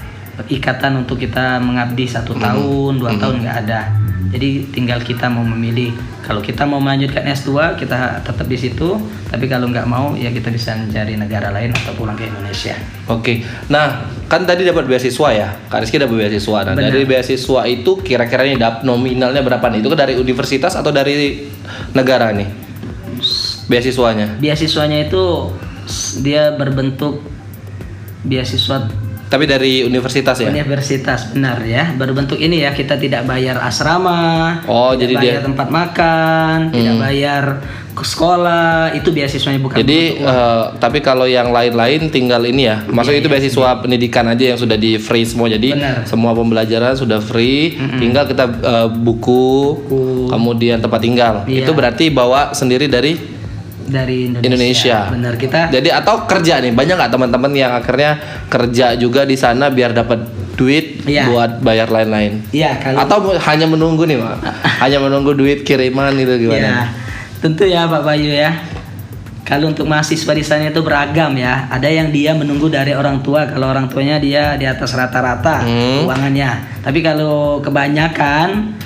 Ikatan 0.48 1.04
untuk 1.04 1.20
kita 1.20 1.60
mengabdi 1.60 2.08
satu 2.08 2.32
Hmm. 2.32 2.40
tahun 2.40 2.92
dua 2.96 3.12
tahun 3.20 3.44
nggak 3.44 3.58
ada 3.68 4.01
jadi 4.30 4.70
tinggal 4.70 5.02
kita 5.02 5.26
mau 5.32 5.42
memilih 5.42 5.96
kalau 6.22 6.44
kita 6.44 6.68
mau 6.70 6.78
melanjutkan 6.78 7.26
S2 7.26 7.82
kita 7.82 8.22
tetap 8.22 8.46
di 8.46 8.58
situ 8.60 9.02
tapi 9.34 9.50
kalau 9.50 9.72
nggak 9.74 9.88
mau 9.90 10.14
ya 10.14 10.30
kita 10.30 10.54
bisa 10.54 10.78
mencari 10.78 11.18
negara 11.18 11.50
lain 11.50 11.74
atau 11.74 11.98
pulang 11.98 12.14
ke 12.14 12.30
Indonesia 12.30 12.78
Oke, 13.12 13.44
nah 13.68 14.08
kan 14.32 14.48
tadi 14.48 14.64
dapat 14.64 14.88
beasiswa 14.88 15.28
ya, 15.36 15.52
Kak 15.68 15.84
Rizky 15.84 16.00
dapat 16.00 16.16
beasiswa. 16.16 16.64
Nah 16.64 16.80
Benar. 16.80 16.96
dari 16.96 17.04
beasiswa 17.04 17.62
itu 17.68 17.92
kira-kira 18.00 18.48
dap 18.56 18.88
nominalnya 18.88 19.44
berapa 19.44 19.68
nih? 19.68 19.84
Itu 19.84 19.92
kan 19.92 20.08
dari 20.08 20.16
universitas 20.16 20.80
atau 20.80 20.96
dari 20.96 21.44
negara 21.92 22.32
nih? 22.32 22.48
Beasiswanya? 23.68 24.40
beasiswanya 24.40 25.12
itu 25.12 25.52
dia 26.24 26.56
berbentuk 26.56 27.20
beasiswa 28.24 28.88
Tapi 29.32 29.48
dari 29.48 29.80
universitas 29.82 30.36
ya? 30.38 30.52
universitas 30.52 31.32
benar 31.32 31.64
ya 31.64 31.96
berbentuk 31.96 32.36
ini 32.36 32.60
ya 32.60 32.72
kita 32.72 33.00
tidak 33.00 33.24
bayar 33.24 33.64
asrama 33.64 34.60
Oh, 34.68 34.92
tidak 34.92 35.00
jadi 35.00 35.14
bayar 35.16 35.24
dia- 35.24 35.40
Hmm. 35.40 35.48
tempat 35.48 35.68
makan 35.72 36.58
tidak 36.70 36.96
bayar 37.00 37.44
ke 37.92 38.04
sekolah 38.06 38.92
itu 38.92 39.08
beasiswanya 39.10 39.60
bukan 39.60 39.76
Jadi 39.78 40.00
bentuk 40.16 40.28
eh, 40.28 40.64
tapi 40.78 41.00
kalau 41.00 41.24
yang 41.26 41.48
lain-lain 41.50 42.08
tinggal 42.08 42.40
ini 42.42 42.64
ya, 42.66 42.84
maksudnya 42.86 43.20
itu 43.20 43.28
beasiswa 43.28 43.70
pendidikan 43.78 44.24
aja 44.26 44.44
yang 44.46 44.56
sudah 44.56 44.76
di 44.76 44.96
free 44.96 45.24
semua. 45.24 45.48
Jadi 45.48 45.76
Benar. 45.76 46.04
semua 46.06 46.32
pembelajaran 46.32 46.96
sudah 46.96 47.20
free, 47.20 47.76
tinggal 47.98 48.24
kita 48.26 48.48
eh, 48.48 48.88
buku, 48.90 49.76
kemudian 50.28 50.80
tempat 50.80 51.00
tinggal. 51.00 51.34
Iya. 51.46 51.64
Itu 51.64 51.72
berarti 51.72 52.08
bawa 52.10 52.52
sendiri 52.52 52.88
dari 52.88 53.16
dari 53.84 54.28
Indonesia, 54.28 54.48
Indonesia. 54.48 54.98
benar 55.10 55.34
kita 55.36 55.62
Jadi 55.70 55.90
atau 55.90 56.16
kerja 56.24 56.60
nih 56.60 56.72
banyak 56.72 56.96
nggak 56.96 57.12
teman-teman 57.12 57.52
yang 57.52 57.72
akhirnya 57.72 58.12
kerja 58.48 58.94
juga 58.94 59.24
di 59.24 59.34
sana 59.34 59.68
biar 59.68 59.92
dapat 59.92 60.22
duit 60.54 61.02
Iya. 61.02 61.26
buat 61.28 61.52
bayar 61.60 61.88
lain-lain. 61.88 62.46
ya 62.52 62.78
kalau 62.78 63.00
Atau 63.00 63.18
hanya 63.34 63.66
menunggu 63.66 64.04
nih, 64.04 64.16
Pak. 64.16 64.38
hanya 64.84 65.00
menunggu 65.00 65.32
duit 65.32 65.62
kiriman 65.62 66.14
gitu 66.14 66.34
ya 66.34 66.40
gimana? 66.40 66.86
tentu 67.38 67.64
ya 67.64 67.86
Pak 67.86 68.04
Bayu 68.04 68.30
ya 68.30 68.54
kalau 69.42 69.68
untuk 69.68 69.84
mahasiswa 69.84 70.32
di 70.32 70.46
sana 70.46 70.70
itu 70.70 70.80
beragam 70.80 71.34
ya 71.34 71.66
ada 71.68 71.84
yang 71.84 72.08
dia 72.08 72.32
menunggu 72.32 72.70
dari 72.70 72.94
orang 72.94 73.20
tua 73.20 73.44
kalau 73.46 73.68
orang 73.68 73.90
tuanya 73.90 74.16
dia 74.16 74.54
di 74.54 74.64
atas 74.64 74.94
rata-rata 74.94 75.60
Hmm. 75.60 76.06
keuangannya 76.06 76.50
tapi 76.80 77.02
kalau 77.02 77.58
kebanyakan 77.60 78.78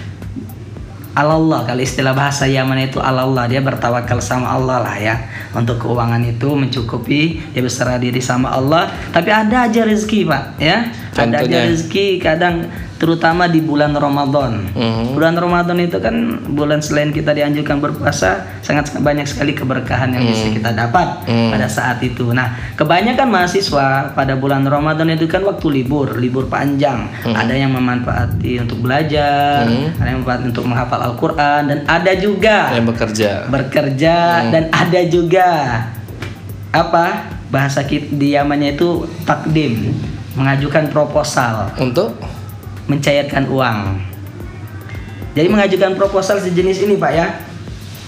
Allah 1.15 1.63
kalau 1.63 1.79
istilah 1.79 2.11
bahasa 2.11 2.43
Yaman 2.43 2.91
itu 2.91 2.99
Allah 2.99 3.47
dia 3.47 3.63
bertawakal 3.63 4.19
sama 4.19 4.51
Allah 4.51 4.83
lah 4.83 4.95
ya. 4.99 5.15
Untuk 5.55 5.79
keuangan 5.79 6.19
itu 6.27 6.51
mencukupi 6.51 7.39
dia 7.55 7.61
berserah 7.63 7.95
diri 7.95 8.19
sama 8.19 8.51
Allah. 8.51 8.91
Tapi 9.15 9.31
ada 9.31 9.71
aja 9.71 9.87
rezeki 9.87 10.27
pak 10.27 10.43
ya. 10.59 10.91
Ada 11.15 11.39
aja 11.39 11.47
Contohnya? 11.47 11.59
rezeki 11.71 12.07
kadang 12.19 12.55
terutama 12.95 13.45
di 13.45 13.59
bulan 13.59 13.91
Ramadan. 13.91 14.71
Mhm. 14.71 15.11
bulan 15.11 15.35
Ramadan 15.35 15.77
itu 15.77 15.97
kan 15.97 16.15
bulan 16.47 16.79
selain 16.79 17.09
kita 17.09 17.31
dianjurkan 17.31 17.79
berpuasa 17.79 18.59
sangat 18.59 18.91
banyak 18.97 19.23
sekali 19.23 19.51
keberkahan 19.51 20.09
yang 20.09 20.23
bisa 20.23 20.47
kita 20.49 20.71
dapat 20.71 21.23
Hmm. 21.23 21.51
pada 21.51 21.67
saat 21.67 21.99
itu. 21.99 22.31
Nah 22.31 22.45
kebanyakan 22.73 23.27
mahasiswa 23.27 24.11
pada 24.11 24.33
bulan 24.33 24.63
Ramadan 24.63 25.07
itu 25.09 25.25
kan 25.25 25.41
waktu 25.41 25.67
libur 25.73 26.15
libur 26.15 26.45
panjang. 26.45 27.07
Ada 27.25 27.53
yang 27.53 27.71
memanfaati 27.71 28.59
untuk 28.59 28.79
belajar 28.81 29.67
ada 29.67 30.05
yang 30.05 30.19
memanfaati 30.19 30.45
untuk 30.49 30.65
menghafal 30.65 30.99
Al-Quran 31.01 31.61
dan 31.65 31.79
ada 31.85 32.11
juga 32.13 32.71
Yang 32.71 32.85
bekerja. 32.89 33.29
bekerja 33.47 34.15
dan 34.49 34.63
ada 34.69 35.01
juga 35.05 35.47
apa 36.71 37.05
bahasa 37.47 37.81
kita 37.81 38.11
di 38.11 38.35
Yamannya 38.35 38.75
itu 38.75 39.03
takdim 39.23 39.95
mengajukan 40.35 40.91
proposal. 40.91 41.71
Untuk 41.77 42.19
mencairkan 42.85 43.47
uang 43.47 43.99
jadi 45.35 45.47
mengajukan 45.47 45.93
proposal 45.93 46.39
sejenis 46.39 46.83
ini 46.83 46.95
pak 46.95 47.11
ya 47.11 47.27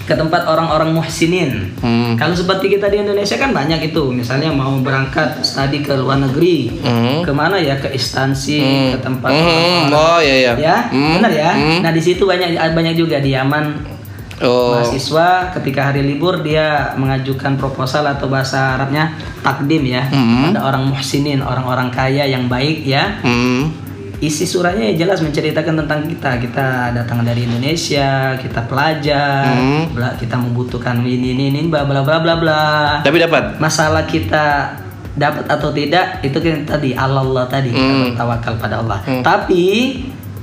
ke 0.07 0.15
tempat 0.15 0.47
orang-orang 0.47 0.95
muhsinin 0.95 1.75
hmm. 1.75 2.15
kalau 2.15 2.31
seperti 2.31 2.71
kita 2.71 2.87
di 2.87 3.03
Indonesia 3.03 3.35
kan 3.35 3.51
banyak 3.51 3.91
itu 3.91 4.07
misalnya 4.07 4.47
mau 4.47 4.71
berangkat 4.79 5.43
studi 5.43 5.83
ke 5.83 5.91
luar 5.93 6.15
negeri 6.21 6.79
Hmm. 6.79 7.19
ke 7.19 7.31
mana 7.31 7.59
ya 7.59 7.75
ke 7.75 7.91
instansi 7.91 8.55
ke 8.95 9.03
tempat 9.03 9.27
Hmm. 9.27 9.91
orang-orang 9.91 9.91
Oh 9.91 10.19
iya 10.23 10.35
iya. 10.39 10.51
ya 10.55 10.77
Hmm. 10.87 11.19
benar 11.19 11.31
ya 11.33 11.51
Hmm. 11.51 11.79
nah 11.83 11.91
di 11.91 11.99
situ 11.99 12.23
banyak 12.23 12.55
banyak 12.55 12.95
juga 12.95 13.19
di 13.19 13.35
Yaman 13.35 13.95
Oh. 14.37 14.77
mahasiswa 14.77 15.49
ketika 15.51 15.89
hari 15.89 16.05
libur 16.05 16.39
dia 16.39 16.93
mengajukan 16.93 17.57
proposal 17.57 18.05
atau 18.05 18.29
bahasa 18.29 18.77
Arabnya 18.77 19.11
takdim 19.41 19.83
ya 19.83 20.07
Hmm. 20.07 20.55
ada 20.55 20.63
orang 20.63 20.87
muhsinin 20.87 21.43
orang-orang 21.43 21.91
kaya 21.91 22.23
yang 22.23 22.47
baik 22.47 22.85
ya 22.85 23.19
Hmm. 23.19 23.75
Isi 24.19 24.43
suratnya 24.43 24.89
ya 24.89 25.05
jelas 25.05 25.21
menceritakan 25.21 25.77
tentang 25.77 26.01
kita 26.03 26.31
kita 26.39 26.67
datang 26.91 27.21
dari 27.21 27.43
Indonesia 27.43 28.33
kita 28.33 28.65
pelajar 28.65 29.45
Hmm. 29.51 29.93
bla- 29.93 30.13
kita 30.13 30.33
membutuhkan 30.35 30.99
ini 30.99 31.33
ini 31.33 31.43
ini 31.49 31.59
bla 31.63 31.83
bla 31.83 32.01
bla 32.01 32.17
bla 32.17 32.33
bla 32.35 32.65
Tapi 32.99 33.17
dapat. 33.19 33.57
masalah 33.57 34.03
kita 34.03 34.73
dapat 35.13 35.45
atau 35.45 35.69
tidak 35.69 36.21
itu 36.21 36.33
kan 36.35 36.61
tadi 36.63 36.93
Allah 36.93 37.45
tadi 37.45 37.69
kita 37.69 37.85
Hmm. 37.87 38.03
bertawakal 38.09 38.53
pada 38.57 38.75
Allah 38.79 38.99
Hmm. 39.03 39.21
tapi 39.21 39.63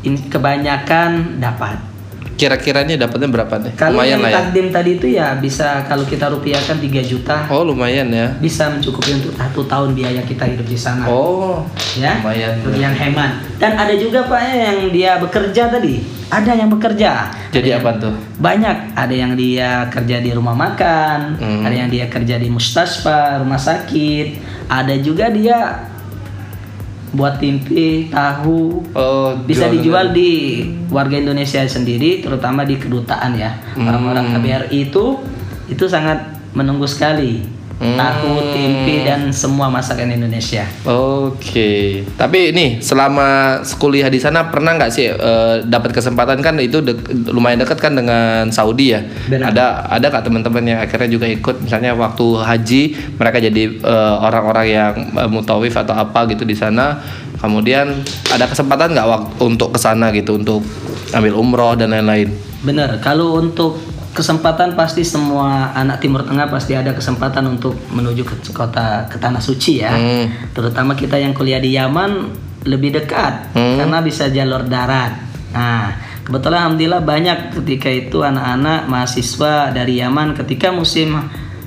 in- 0.03 0.23
kebanyakan 0.25 1.39
dapat 1.39 1.75
Kira-kira 2.35 2.83
ini 2.83 2.95
dapatnya 2.95 3.29
berapa 3.29 3.55
nih? 3.57 3.73
kalau 3.75 3.95
lumayan 3.97 4.11
yang 4.11 4.21
lah 4.21 4.29
ya. 4.29 4.37
takdim 4.41 4.67
tadi 4.69 4.91
itu 4.93 5.07
ya 5.09 5.27
bisa 5.37 5.83
kalau 5.85 6.03
kita 6.03 6.27
rupiahkan 6.29 6.77
3 6.77 6.83
juta 7.05 7.37
Oh 7.49 7.63
lumayan 7.63 8.09
ya. 8.09 8.27
bisa 8.37 8.67
mencukupi 8.69 9.15
untuk 9.15 9.33
satu 9.33 9.63
tahun 9.65 9.93
biaya 9.93 10.19
kita 10.21 10.45
hidup 10.47 10.65
di 10.65 10.75
sana 10.75 11.07
Oh. 11.07 11.63
ya 11.95 12.19
lumayan. 12.19 12.55
yang 12.75 12.91
hemat 12.93 13.31
dan 13.57 13.75
ada 13.75 13.95
juga 13.95 14.27
pak 14.27 14.43
yang 14.45 14.91
dia 14.91 15.17
bekerja 15.17 15.71
tadi 15.71 16.03
ada 16.27 16.53
yang 16.53 16.67
bekerja 16.69 17.31
Jadi 17.49 17.69
yang- 17.71 17.79
apa 17.79 17.91
tuh? 17.99 18.15
banyak 18.37 18.77
ada 18.93 19.15
yang 19.15 19.33
dia 19.35 19.87
kerja 19.89 20.19
di 20.19 20.31
rumah 20.31 20.53
makan 20.53 21.39
Hmm. 21.39 21.63
ada 21.63 21.75
yang 21.77 21.89
dia 21.89 22.07
kerja 22.07 22.35
di 22.35 22.49
mustaspa 22.49 23.39
rumah 23.39 23.59
sakit 23.59 24.27
ada 24.67 24.95
juga 24.97 25.31
dia 25.31 25.87
buat 27.15 27.39
tempe 27.39 28.11
tahu 28.11 28.83
Oh. 28.91 29.39
bisa 29.41 29.65
jualan 29.65 29.75
dijual 29.75 30.07
di 30.11 30.31
warga 30.89 31.17
Indonesia 31.17 31.63
sendiri 31.65 32.21
terutama 32.21 32.63
di 32.63 32.75
kedutaan 32.75 33.35
ya 33.35 33.55
Hmm. 33.73 33.87
orang-orang 33.87 34.35
KBRI 34.35 34.91
itu 34.91 35.19
itu 35.67 35.85
sangat 35.87 36.21
menunggu 36.53 36.85
sekali 36.85 37.43
Hmm. 37.75 37.99
tahu 37.99 38.55
tempe 38.55 39.03
dan 39.03 39.35
semua 39.35 39.67
masakan 39.67 40.15
Indonesia 40.15 40.63
Oke, 40.87 42.07
tapi 42.15 42.55
ini 42.55 42.79
selama 42.79 43.59
kuliah 43.83 44.07
di 44.07 44.23
sana 44.23 44.47
pernah 44.47 44.79
nggak 44.79 44.93
sih 44.95 45.11
eh, 45.11 45.57
dapat 45.67 45.91
kesempatan 45.91 46.39
kan 46.39 46.55
itu 46.63 46.79
dek- 46.79 47.35
lumayan 47.35 47.59
dekat 47.59 47.83
kan 47.83 47.99
dengan 47.99 48.47
Saudi 48.55 48.95
ya? 48.95 49.03
Benar. 49.27 49.51
Ada 49.51 49.67
ada 49.91 50.07
nggak 50.07 50.23
teman-teman 50.23 50.63
yang 50.63 50.79
akhirnya 50.87 51.11
juga 51.11 51.27
ikut 51.27 51.67
misalnya 51.67 51.99
waktu 51.99 52.27
haji 52.47 52.83
mereka 53.19 53.43
jadi 53.43 53.63
eh, 53.83 54.15
orang-orang 54.23 54.67
yang 54.71 54.93
eh, 55.11 55.29
mutawif 55.29 55.75
atau 55.75 55.99
apa 55.99 56.31
gitu 56.31 56.47
di 56.47 56.55
sana, 56.55 57.03
kemudian 57.43 57.91
ada 58.31 58.47
kesempatan 58.47 58.95
nggak 58.95 59.09
waktu 59.11 59.43
untuk 59.43 59.75
ke 59.75 59.79
sana 59.83 60.15
gitu 60.15 60.39
untuk 60.39 60.63
ambil 61.11 61.35
umroh 61.35 61.75
dan 61.75 61.91
lain-lain? 61.91 62.31
Benar, 62.65 62.97
kalau 63.05 63.37
untuk 63.37 63.77
kesempatan 64.15 64.79
pasti 64.79 65.03
semua 65.03 65.75
anak 65.75 65.99
Timur 65.99 66.23
Tengah 66.23 66.47
pasti 66.47 66.73
ada 66.73 66.95
kesempatan 66.95 67.45
untuk 67.51 67.75
menuju 67.91 68.23
ke 68.23 68.35
kota 68.55 69.11
ke 69.11 69.19
tanah 69.19 69.43
suci 69.43 69.83
ya. 69.83 69.91
Hmm. 69.91 70.31
Terutama 70.55 70.95
kita 70.95 71.19
yang 71.19 71.35
kuliah 71.35 71.59
di 71.59 71.75
Yaman 71.75 72.31
lebih 72.65 72.95
dekat 72.95 73.53
Hmm. 73.53 73.77
karena 73.77 73.99
bisa 74.01 74.31
jalur 74.31 74.65
darat. 74.65 75.19
Nah, 75.53 75.93
kebetulan 76.23 76.65
alhamdulillah 76.65 77.03
banyak 77.03 77.39
ketika 77.53 77.91
itu 77.91 78.23
anak-anak 78.23 78.87
mahasiswa 78.87 79.69
dari 79.71 80.01
Yaman 80.01 80.33
ketika 80.35 80.71
musim 80.71 81.19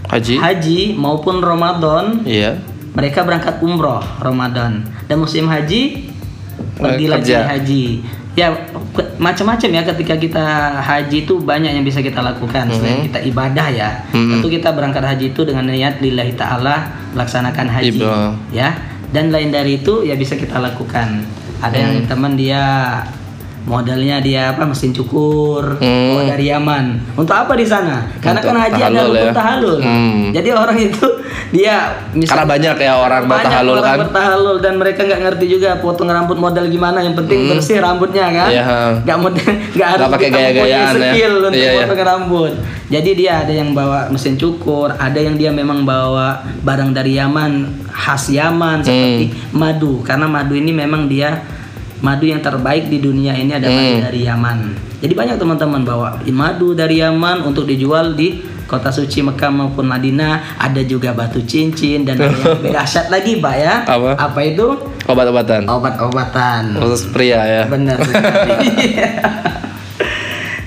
Haji? 0.08 0.40
haji 0.40 0.80
maupun 0.96 1.44
Ramadan 1.44 2.24
Iya. 2.24 2.64
mereka 2.96 3.28
berangkat 3.28 3.60
umroh 3.60 4.00
Ramadan 4.18 4.88
dan 5.06 5.20
musim 5.20 5.46
haji 5.46 6.10
pergi 6.80 7.06
lagi 7.06 7.28
kerja. 7.28 7.40
haji 7.44 7.86
ya 8.38 8.54
macam-macam 9.18 9.70
ya 9.74 9.82
ketika 9.84 10.14
kita 10.14 10.46
haji 10.78 11.26
itu 11.26 11.42
banyak 11.42 11.74
yang 11.74 11.82
bisa 11.82 12.00
kita 12.00 12.22
lakukan. 12.22 12.70
Selain 12.70 13.02
kita 13.04 13.18
ibadah 13.26 13.68
ya 13.68 13.90
Mhm. 14.14 14.38
tentu 14.38 14.48
kita 14.54 14.70
berangkat 14.72 15.02
haji 15.04 15.34
itu 15.34 15.42
dengan 15.42 15.66
niat 15.66 15.98
lillahi 15.98 16.38
taala 16.38 16.86
melaksanakan 17.12 17.66
haji 17.68 17.98
Iba. 17.98 18.38
ya. 18.54 18.78
Dan 19.10 19.34
lain 19.34 19.50
dari 19.50 19.82
itu 19.82 20.06
ya 20.06 20.14
bisa 20.14 20.38
kita 20.38 20.62
lakukan. 20.62 21.26
Ada 21.58 21.74
yang 21.74 22.06
teman 22.06 22.38
dia 22.38 22.62
modalnya 23.68 24.18
dia 24.18 24.50
apa 24.50 24.64
mesin 24.64 24.90
cukur 24.90 25.76
Hmm. 25.78 26.16
bawa 26.16 26.24
dari 26.26 26.48
Yaman 26.48 26.86
untuk 27.14 27.36
apa 27.36 27.52
di 27.54 27.64
sana 27.64 28.08
karena 28.18 28.40
Untuk 28.40 28.50
kan 28.50 28.64
haji 28.64 28.82
ada 28.82 29.02
ya. 29.20 29.32
tahallul 29.32 29.78
Hmm. 29.78 30.32
jadi 30.32 30.50
orang 30.54 30.78
itu 30.80 31.08
dia 31.48 31.76
Karena 32.14 32.44
banyak 32.46 32.76
ya 32.78 32.94
orang 32.96 33.24
banyak 33.24 33.44
bertahalul 33.44 33.74
orang 33.74 33.84
kan. 33.86 33.98
bertahalul 34.02 34.58
dan 34.58 34.74
mereka 34.76 35.00
nggak 35.02 35.22
ngerti 35.22 35.46
juga 35.50 35.70
potong 35.78 36.08
rambut 36.08 36.36
modal 36.36 36.66
gimana 36.66 37.00
yang 37.00 37.14
penting 37.14 37.46
bersih 37.46 37.78
rambutnya 37.78 38.26
kan 38.26 38.48
Hmm. 38.48 38.56
Iya, 38.58 38.64
nggak 39.04 39.18
model 39.18 39.48
nggak 39.76 39.90
harus 39.90 40.08
pakai 40.10 40.30
gaya-gayaan 40.30 40.94
ya. 40.94 41.04
skill 41.06 41.34
untuk 41.42 41.52
Iya, 41.54 41.70
iya. 41.70 41.80
potong 41.84 42.02
rambut 42.02 42.54
jadi 42.88 43.10
dia 43.14 43.34
ada 43.38 43.52
yang 43.54 43.70
bawa 43.74 44.08
mesin 44.08 44.36
cukur 44.36 44.90
ada 44.90 45.20
yang 45.20 45.36
dia 45.36 45.52
memang 45.52 45.84
bawa 45.84 46.40
barang 46.64 46.92
dari 46.92 47.16
Yaman 47.16 47.52
khas 47.90 48.30
Yaman 48.30 48.80
seperti 48.80 49.28
Hmm. 49.28 49.60
madu 49.60 50.00
karena 50.02 50.24
madu 50.26 50.54
ini 50.54 50.72
memang 50.72 51.06
dia 51.06 51.44
madu 52.00 52.24
yang 52.24 52.40
terbaik 52.40 52.88
di 52.88 52.98
dunia 52.98 53.34
ini 53.34 53.52
adalah 53.52 53.74
Hmm. 53.76 54.02
dari 54.04 54.22
Yaman 54.24 54.58
jadi 54.98 55.14
banyak 55.14 55.38
teman-teman 55.38 55.82
bawa 55.82 56.10
madu 56.28 56.72
dari 56.72 56.98
Yaman 56.98 57.42
untuk 57.42 57.64
dijual 57.64 58.14
di 58.14 58.38
kota 58.64 58.90
suci 58.90 59.22
Mekah 59.22 59.48
maupun 59.50 59.86
Madinah 59.86 60.60
ada 60.60 60.82
juga 60.82 61.12
batu 61.12 61.40
cincin 61.42 62.04
dan 62.04 62.20
ada 62.20 62.36
yang 62.36 62.74
dahsyat 62.76 63.08
lagi 63.08 63.40
pak 63.40 63.56
ya 63.56 63.74
Apa? 63.84 64.12
apa 64.14 64.40
itu 64.42 64.68
Obat-obatan. 65.08 65.64
obat-obatan 65.66 66.76
Khusus 66.76 67.08
pria 67.10 67.40
ya. 67.40 67.64
Benar. 67.66 67.96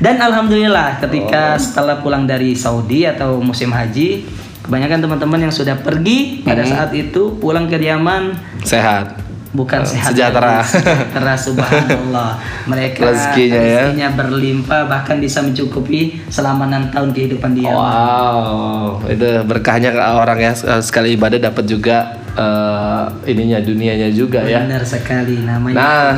Dan 0.00 0.16
alhamdulillah 0.16 0.96
ketika 0.98 1.60
setelah 1.60 2.00
pulang 2.00 2.24
dari 2.24 2.56
Saudi 2.56 3.04
atau 3.04 3.36
musim 3.36 3.68
haji, 3.68 4.24
kebanyakan 4.64 5.04
teman-teman 5.04 5.40
yang 5.44 5.52
sudah 5.52 5.76
pergi 5.76 6.40
pada 6.40 6.64
Hmm. 6.64 6.72
saat 6.72 6.90
itu 6.96 7.36
pulang 7.36 7.68
ke 7.68 7.76
Yaman 7.76 8.32
Sehat. 8.64 9.20
Bukan 9.50 9.82
sehat 9.82 10.14
sejahtera. 10.14 10.62
sejahtera 10.62 11.34
subhanallah. 11.34 12.38
Mereka 12.70 13.02
Rezekinya 13.02 13.58
ya. 13.58 13.82
rezekinya 13.90 14.08
berlimpah 14.14 14.80
bahkan 14.86 15.18
bisa 15.18 15.42
mencukupi 15.42 16.22
selama 16.30 16.70
enam 16.70 16.86
tahun 16.94 17.10
kehidupan 17.10 17.58
di 17.58 17.66
Yaman. 17.66 17.74
Wow, 17.74 19.10
itu 19.10 19.28
berkahnya 19.42 19.90
orang 19.98 20.38
ya 20.38 20.52
sekali 20.78 21.18
ibadah 21.18 21.50
dapat 21.50 21.66
juga 21.66 22.14
eh, 22.38 23.04
ininya 23.26 23.58
dunianya 23.58 24.08
juga 24.14 24.46
ya. 24.46 24.62
Benar 24.62 24.86
sekali 24.86 25.42
namanya. 25.42 25.74
Nah, 25.74 26.10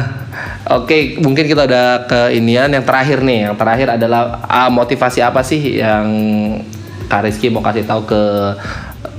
oke, 0.77 1.25
mungkin 1.25 1.49
kita 1.49 1.65
udah 1.65 2.05
ke 2.05 2.21
inian 2.37 2.69
yang 2.69 2.85
terakhir 2.85 3.25
nih. 3.25 3.49
Yang 3.49 3.57
terakhir 3.57 3.89
adalah 3.97 4.45
ah, 4.45 4.69
motivasi 4.69 5.25
apa 5.25 5.41
sih 5.41 5.81
yang 5.81 6.05
Kak 7.09 7.29
Rizky 7.29 7.49
mau 7.49 7.65
kasih 7.65 7.89
tahu 7.89 8.05
ke 8.05 8.23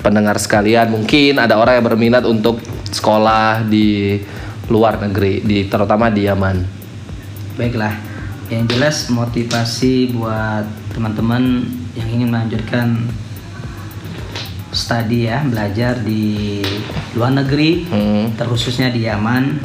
pendengar 0.06 0.38
sekalian? 0.38 0.94
Mungkin 0.94 1.42
ada 1.42 1.58
orang 1.58 1.82
yang 1.82 1.86
berminat 1.90 2.24
untuk 2.30 2.62
sekolah 2.94 3.66
di 3.66 4.22
luar 4.70 5.02
negeri, 5.02 5.44
di 5.44 5.68
terutama 5.68 6.08
di 6.14 6.30
Yaman. 6.30 6.58
Baiklah, 7.58 7.94
yang 8.48 8.70
jelas 8.70 9.10
motivasi 9.10 10.14
buat 10.16 10.66
teman-teman 10.94 11.68
yang 11.98 12.08
ingin 12.10 12.30
melanjutkan 12.30 13.10
studi 14.74 15.30
ya, 15.30 15.46
belajar 15.46 16.02
di 16.02 16.62
luar 17.14 17.34
negeri, 17.34 17.86
Hmm. 17.86 18.26
terkhususnya 18.34 18.90
di 18.90 19.06
Yaman. 19.06 19.62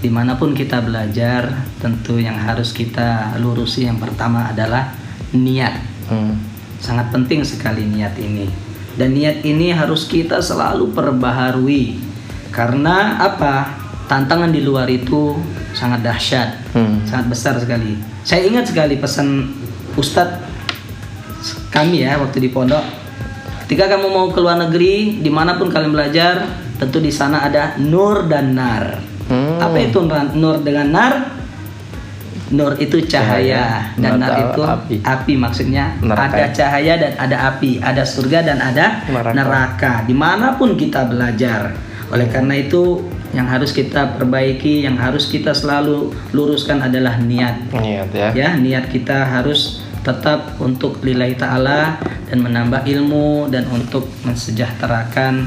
Di 0.00 0.08
mana 0.08 0.38
pun 0.38 0.56
kita 0.56 0.80
belajar, 0.80 1.66
tentu 1.76 2.16
yang 2.16 2.38
harus 2.38 2.72
kita 2.72 3.36
lurusi 3.36 3.84
yang 3.84 4.00
pertama 4.00 4.48
adalah 4.48 4.96
niat. 5.36 5.76
Hmm. 6.08 6.40
Sangat 6.80 7.12
penting 7.12 7.44
sekali 7.44 7.84
niat 7.84 8.16
ini. 8.16 8.48
Dan 8.96 9.12
niat 9.12 9.44
ini 9.44 9.68
harus 9.76 10.08
kita 10.08 10.40
selalu 10.40 10.96
perbaharui. 10.96 12.09
Karena 12.50 13.16
apa? 13.16 13.78
Tantangan 14.04 14.50
di 14.50 14.60
luar 14.60 14.86
itu 14.86 15.38
sangat 15.70 16.02
dahsyat, 16.02 16.74
Hmm. 16.74 17.06
sangat 17.06 17.26
besar 17.30 17.54
sekali. 17.56 17.94
Saya 18.20 18.42
ingat 18.42 18.66
sekali 18.66 18.98
pesan 18.98 19.54
Ustadz 19.94 20.42
kami 21.70 22.02
ya 22.02 22.18
waktu 22.18 22.38
di 22.40 22.50
pondok. 22.50 22.82
Ketika 23.62 23.86
kamu 23.88 24.10
mau 24.10 24.26
ke 24.28 24.42
luar 24.42 24.58
negeri, 24.60 25.22
di 25.22 25.30
mana 25.30 25.54
pun 25.54 25.70
kalian 25.70 25.94
belajar, 25.94 26.42
tentu 26.76 26.98
di 26.98 27.08
sana 27.08 27.46
ada 27.46 27.78
nur 27.78 28.26
dan 28.26 28.50
nar. 28.50 28.98
Hmm. 29.30 29.62
Apa 29.62 29.78
itu 29.78 30.02
nur 30.34 30.58
dengan 30.58 30.90
nar? 30.90 31.14
Nur 32.50 32.74
itu 32.76 32.98
cahaya, 33.06 33.94
Cahaya. 33.94 33.94
dan 33.94 34.12
Nar 34.12 34.26
nar 34.26 34.38
itu 34.42 34.62
api. 34.66 34.94
api, 35.00 35.32
maksudnya 35.38 35.94
Neraka 36.02 36.34
ada 36.34 36.42
ya? 36.42 36.46
cahaya 36.50 36.94
dan 36.98 37.12
ada 37.14 37.36
api, 37.48 37.78
ada 37.78 38.02
surga 38.02 38.42
dan 38.42 38.58
ada 38.58 39.06
Neraka. 39.06 39.30
neraka. 39.32 39.92
Di 40.02 40.14
mana 40.18 40.58
pun 40.58 40.74
kita 40.74 41.06
belajar. 41.06 41.70
Oleh 42.10 42.26
karena 42.26 42.58
itu 42.58 43.06
yang 43.30 43.46
harus 43.46 43.70
kita 43.70 44.18
perbaiki, 44.18 44.82
yang 44.82 44.98
harus 44.98 45.30
kita 45.30 45.54
selalu 45.54 46.10
luruskan 46.34 46.82
adalah 46.82 47.22
niat. 47.22 47.70
Niat 47.70 48.10
ya. 48.10 48.28
Ya, 48.34 48.48
niat 48.58 48.90
kita 48.90 49.22
harus 49.22 49.82
tetap 50.02 50.58
untuk 50.58 50.98
lillahi 51.04 51.36
ta'ala 51.38 52.00
dan 52.26 52.38
menambah 52.40 52.82
ilmu 52.88 53.52
dan 53.52 53.68
untuk 53.70 54.08
mensejahterakan 54.26 55.46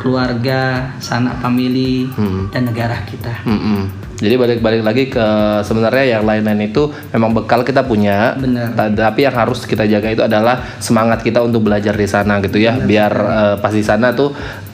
keluarga, 0.00 0.92
sanak 1.00 1.40
famili 1.40 2.04
Hmm. 2.12 2.52
dan 2.52 2.68
negara 2.68 3.00
kita. 3.08 3.40
Mm-mm. 3.48 4.03
Jadi 4.14 4.34
balik-balik 4.34 4.82
lagi 4.82 5.04
ke 5.06 5.26
sebenarnya 5.60 6.16
yang 6.16 6.22
lain-lain 6.22 6.68
itu 6.68 6.86
memang 7.10 7.32
bekal 7.32 7.60
kita 7.60 7.82
punya, 7.82 8.34
Benar. 8.34 8.70
Ta- 8.72 9.10
tapi 9.10 9.22
yang 9.22 9.34
harus 9.34 9.62
kita 9.62 9.84
jaga 9.84 10.08
itu 10.08 10.20
adalah 10.20 10.62
semangat 10.78 11.20
kita 11.20 11.38
untuk 11.38 11.62
belajar 11.62 11.92
di 11.92 12.06
sana 12.06 12.38
gitu 12.38 12.56
ya, 12.56 12.76
biar 12.76 13.10
eh, 13.10 13.54
pas 13.58 13.70
di 13.70 13.82
sana 13.82 14.12
tuh 14.12 14.30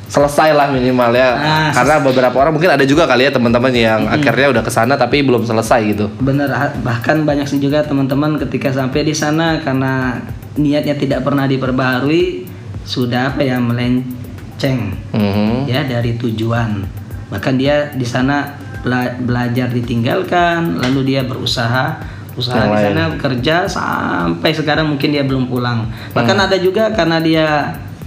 selesai 0.06 0.50
lah 0.50 0.68
minimal 0.68 1.14
ya. 1.14 1.28
Nah, 1.32 1.70
Karena 1.70 1.94
beberapa 2.00 2.36
orang 2.36 2.52
mungkin 2.52 2.68
ada 2.68 2.82
juga 2.82 3.06
kali 3.06 3.24
ya 3.24 3.32
teman-teman 3.32 3.70
yang 3.70 4.00
akhirnya 4.06 4.50
udah 4.50 4.62
ke 4.62 4.68
sana 4.68 4.94
tapi 4.94 5.22
belum 5.22 5.46
selesai 5.46 5.80
gitu. 5.88 6.10
Benar, 6.18 6.50
bahkan 6.82 7.22
banyak 7.22 7.46
sih 7.46 7.56
juga 7.56 7.80
teman-teman 7.80 8.34
ketika 8.36 8.68
sampai 8.70 9.06
di 9.06 9.14
sana 9.14 9.62
karena 9.62 10.18
niatnya 10.52 10.94
tidak 10.94 11.22
pernah 11.22 11.46
diperbaharui, 11.46 12.42
sudah 12.82 13.30
apa 13.30 13.40
ya 13.40 13.56
melenceng 13.56 14.98
Mhm. 15.14 15.64
ya 15.64 15.80
dari 15.82 16.12
tujuan. 16.14 16.82
Bahkan 17.30 17.54
dia 17.54 17.88
di 17.88 18.02
sana 18.02 18.50
bela- 18.80 19.16
belajar 19.18 19.68
ditinggalkan, 19.68 20.78
lalu 20.78 21.00
dia 21.06 21.22
berusaha 21.22 22.00
usaha 22.32 22.56
Yang 22.56 22.66
di 22.66 22.72
lain. 22.72 22.86
sana 22.86 23.04
kerja 23.16 23.56
sampai 23.66 24.50
sekarang 24.50 24.86
mungkin 24.88 25.10
dia 25.10 25.22
belum 25.22 25.46
pulang. 25.46 25.84
Bahkan 26.10 26.36
ada 26.40 26.56
juga 26.56 26.88
karena 26.90 27.18
dia 27.18 27.46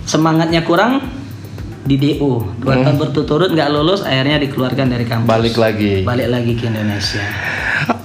semangatnya 0.04 0.62
kurang 0.62 1.04
di 1.84 1.96
DO 1.96 2.56
dua 2.58 2.80
tahun 2.80 2.96
berturut-turut 2.96 3.52
nggak 3.52 3.68
lulus 3.70 4.02
akhirnya 4.02 4.40
dikeluarkan 4.40 4.88
dari 4.88 5.04
kampus 5.04 5.28
Balik 5.28 5.56
lagi. 5.58 6.00
balik 6.02 6.32
lagi 6.32 6.56
ke 6.56 6.64
Indonesia 6.66 7.20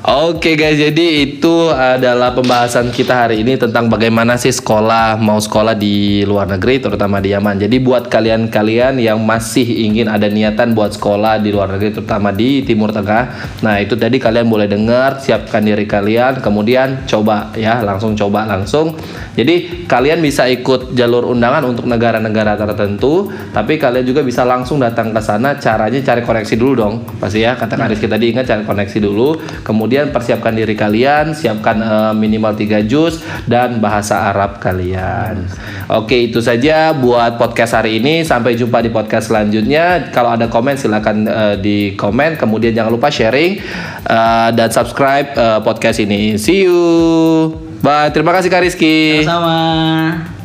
Oke 0.09 0.57
guys, 0.57 0.81
jadi 0.81 1.29
itu 1.29 1.68
adalah 1.68 2.33
pembahasan 2.33 2.88
kita 2.88 3.29
hari 3.29 3.44
ini 3.44 3.61
tentang 3.61 3.92
bagaimana 3.92 4.40
sih 4.40 4.49
sekolah 4.49 5.21
mau 5.21 5.37
sekolah 5.37 5.77
di 5.77 6.25
luar 6.25 6.49
negeri, 6.49 6.81
terutama 6.81 7.21
di 7.21 7.37
Yaman. 7.37 7.61
Jadi 7.61 7.77
buat 7.77 8.09
kalian-kalian 8.09 9.05
yang 9.05 9.21
masih 9.21 9.68
ingin 9.68 10.09
ada 10.09 10.25
niatan 10.33 10.73
buat 10.73 10.97
sekolah 10.97 11.44
di 11.44 11.53
luar 11.53 11.77
negeri, 11.77 12.01
terutama 12.01 12.33
di 12.33 12.64
Timur 12.64 12.88
Tengah, 12.88 13.53
nah 13.61 13.77
itu 13.85 14.01
tadi 14.01 14.16
kalian 14.16 14.49
boleh 14.49 14.64
dengar, 14.64 15.21
siapkan 15.21 15.61
diri 15.61 15.85
kalian, 15.85 16.40
kemudian 16.40 17.05
coba 17.05 17.53
ya, 17.53 17.85
langsung 17.85 18.16
coba 18.16 18.49
langsung. 18.49 18.97
Jadi 19.37 19.85
kalian 19.85 20.25
bisa 20.25 20.49
ikut 20.49 20.97
jalur 20.97 21.29
undangan 21.37 21.68
untuk 21.68 21.85
negara-negara 21.85 22.57
tertentu, 22.57 23.29
tapi 23.53 23.77
kalian 23.77 24.09
juga 24.09 24.25
bisa 24.25 24.40
langsung 24.49 24.81
datang 24.81 25.12
ke 25.12 25.21
sana. 25.21 25.61
Caranya 25.61 26.01
cari 26.01 26.25
koneksi 26.25 26.55
dulu 26.57 26.73
dong, 26.73 26.94
pasti 27.21 27.44
ya. 27.44 27.61
Kata 27.61 27.77
Kak 27.77 27.92
Rizky 27.92 28.09
tadi 28.09 28.33
ingat 28.33 28.49
cari 28.49 28.64
koneksi 28.64 28.99
dulu, 29.05 29.37
kemudian 29.68 29.98
persiapkan 30.07 30.55
diri 30.55 30.79
kalian, 30.79 31.35
siapkan 31.35 31.77
eh, 31.83 32.13
minimal 32.15 32.55
3 32.55 32.87
juz 32.87 33.19
dan 33.51 33.83
bahasa 33.83 34.31
Arab 34.31 34.63
kalian. 34.63 35.51
Oke, 35.91 36.31
itu 36.31 36.39
saja 36.39 36.95
buat 36.95 37.35
podcast 37.41 37.75
hari 37.75 37.99
ini. 37.99 38.23
Sampai 38.23 38.55
jumpa 38.55 38.79
di 38.79 38.95
podcast 38.95 39.35
selanjutnya. 39.35 40.15
Kalau 40.15 40.39
ada 40.39 40.47
komen 40.47 40.79
silakan 40.79 41.27
eh, 41.27 41.57
di 41.59 41.79
komen. 41.99 42.39
Kemudian 42.39 42.71
jangan 42.71 42.95
lupa 42.95 43.11
sharing 43.11 43.59
eh, 44.07 44.49
dan 44.55 44.69
subscribe 44.71 45.35
eh, 45.35 45.61
podcast 45.67 45.99
ini. 45.99 46.39
See 46.39 46.65
you. 46.69 46.79
Bye. 47.83 48.11
Terima 48.15 48.31
kasih 48.35 48.51
Kak 48.51 48.63
Rizky. 48.63 49.27
sama 49.27 50.38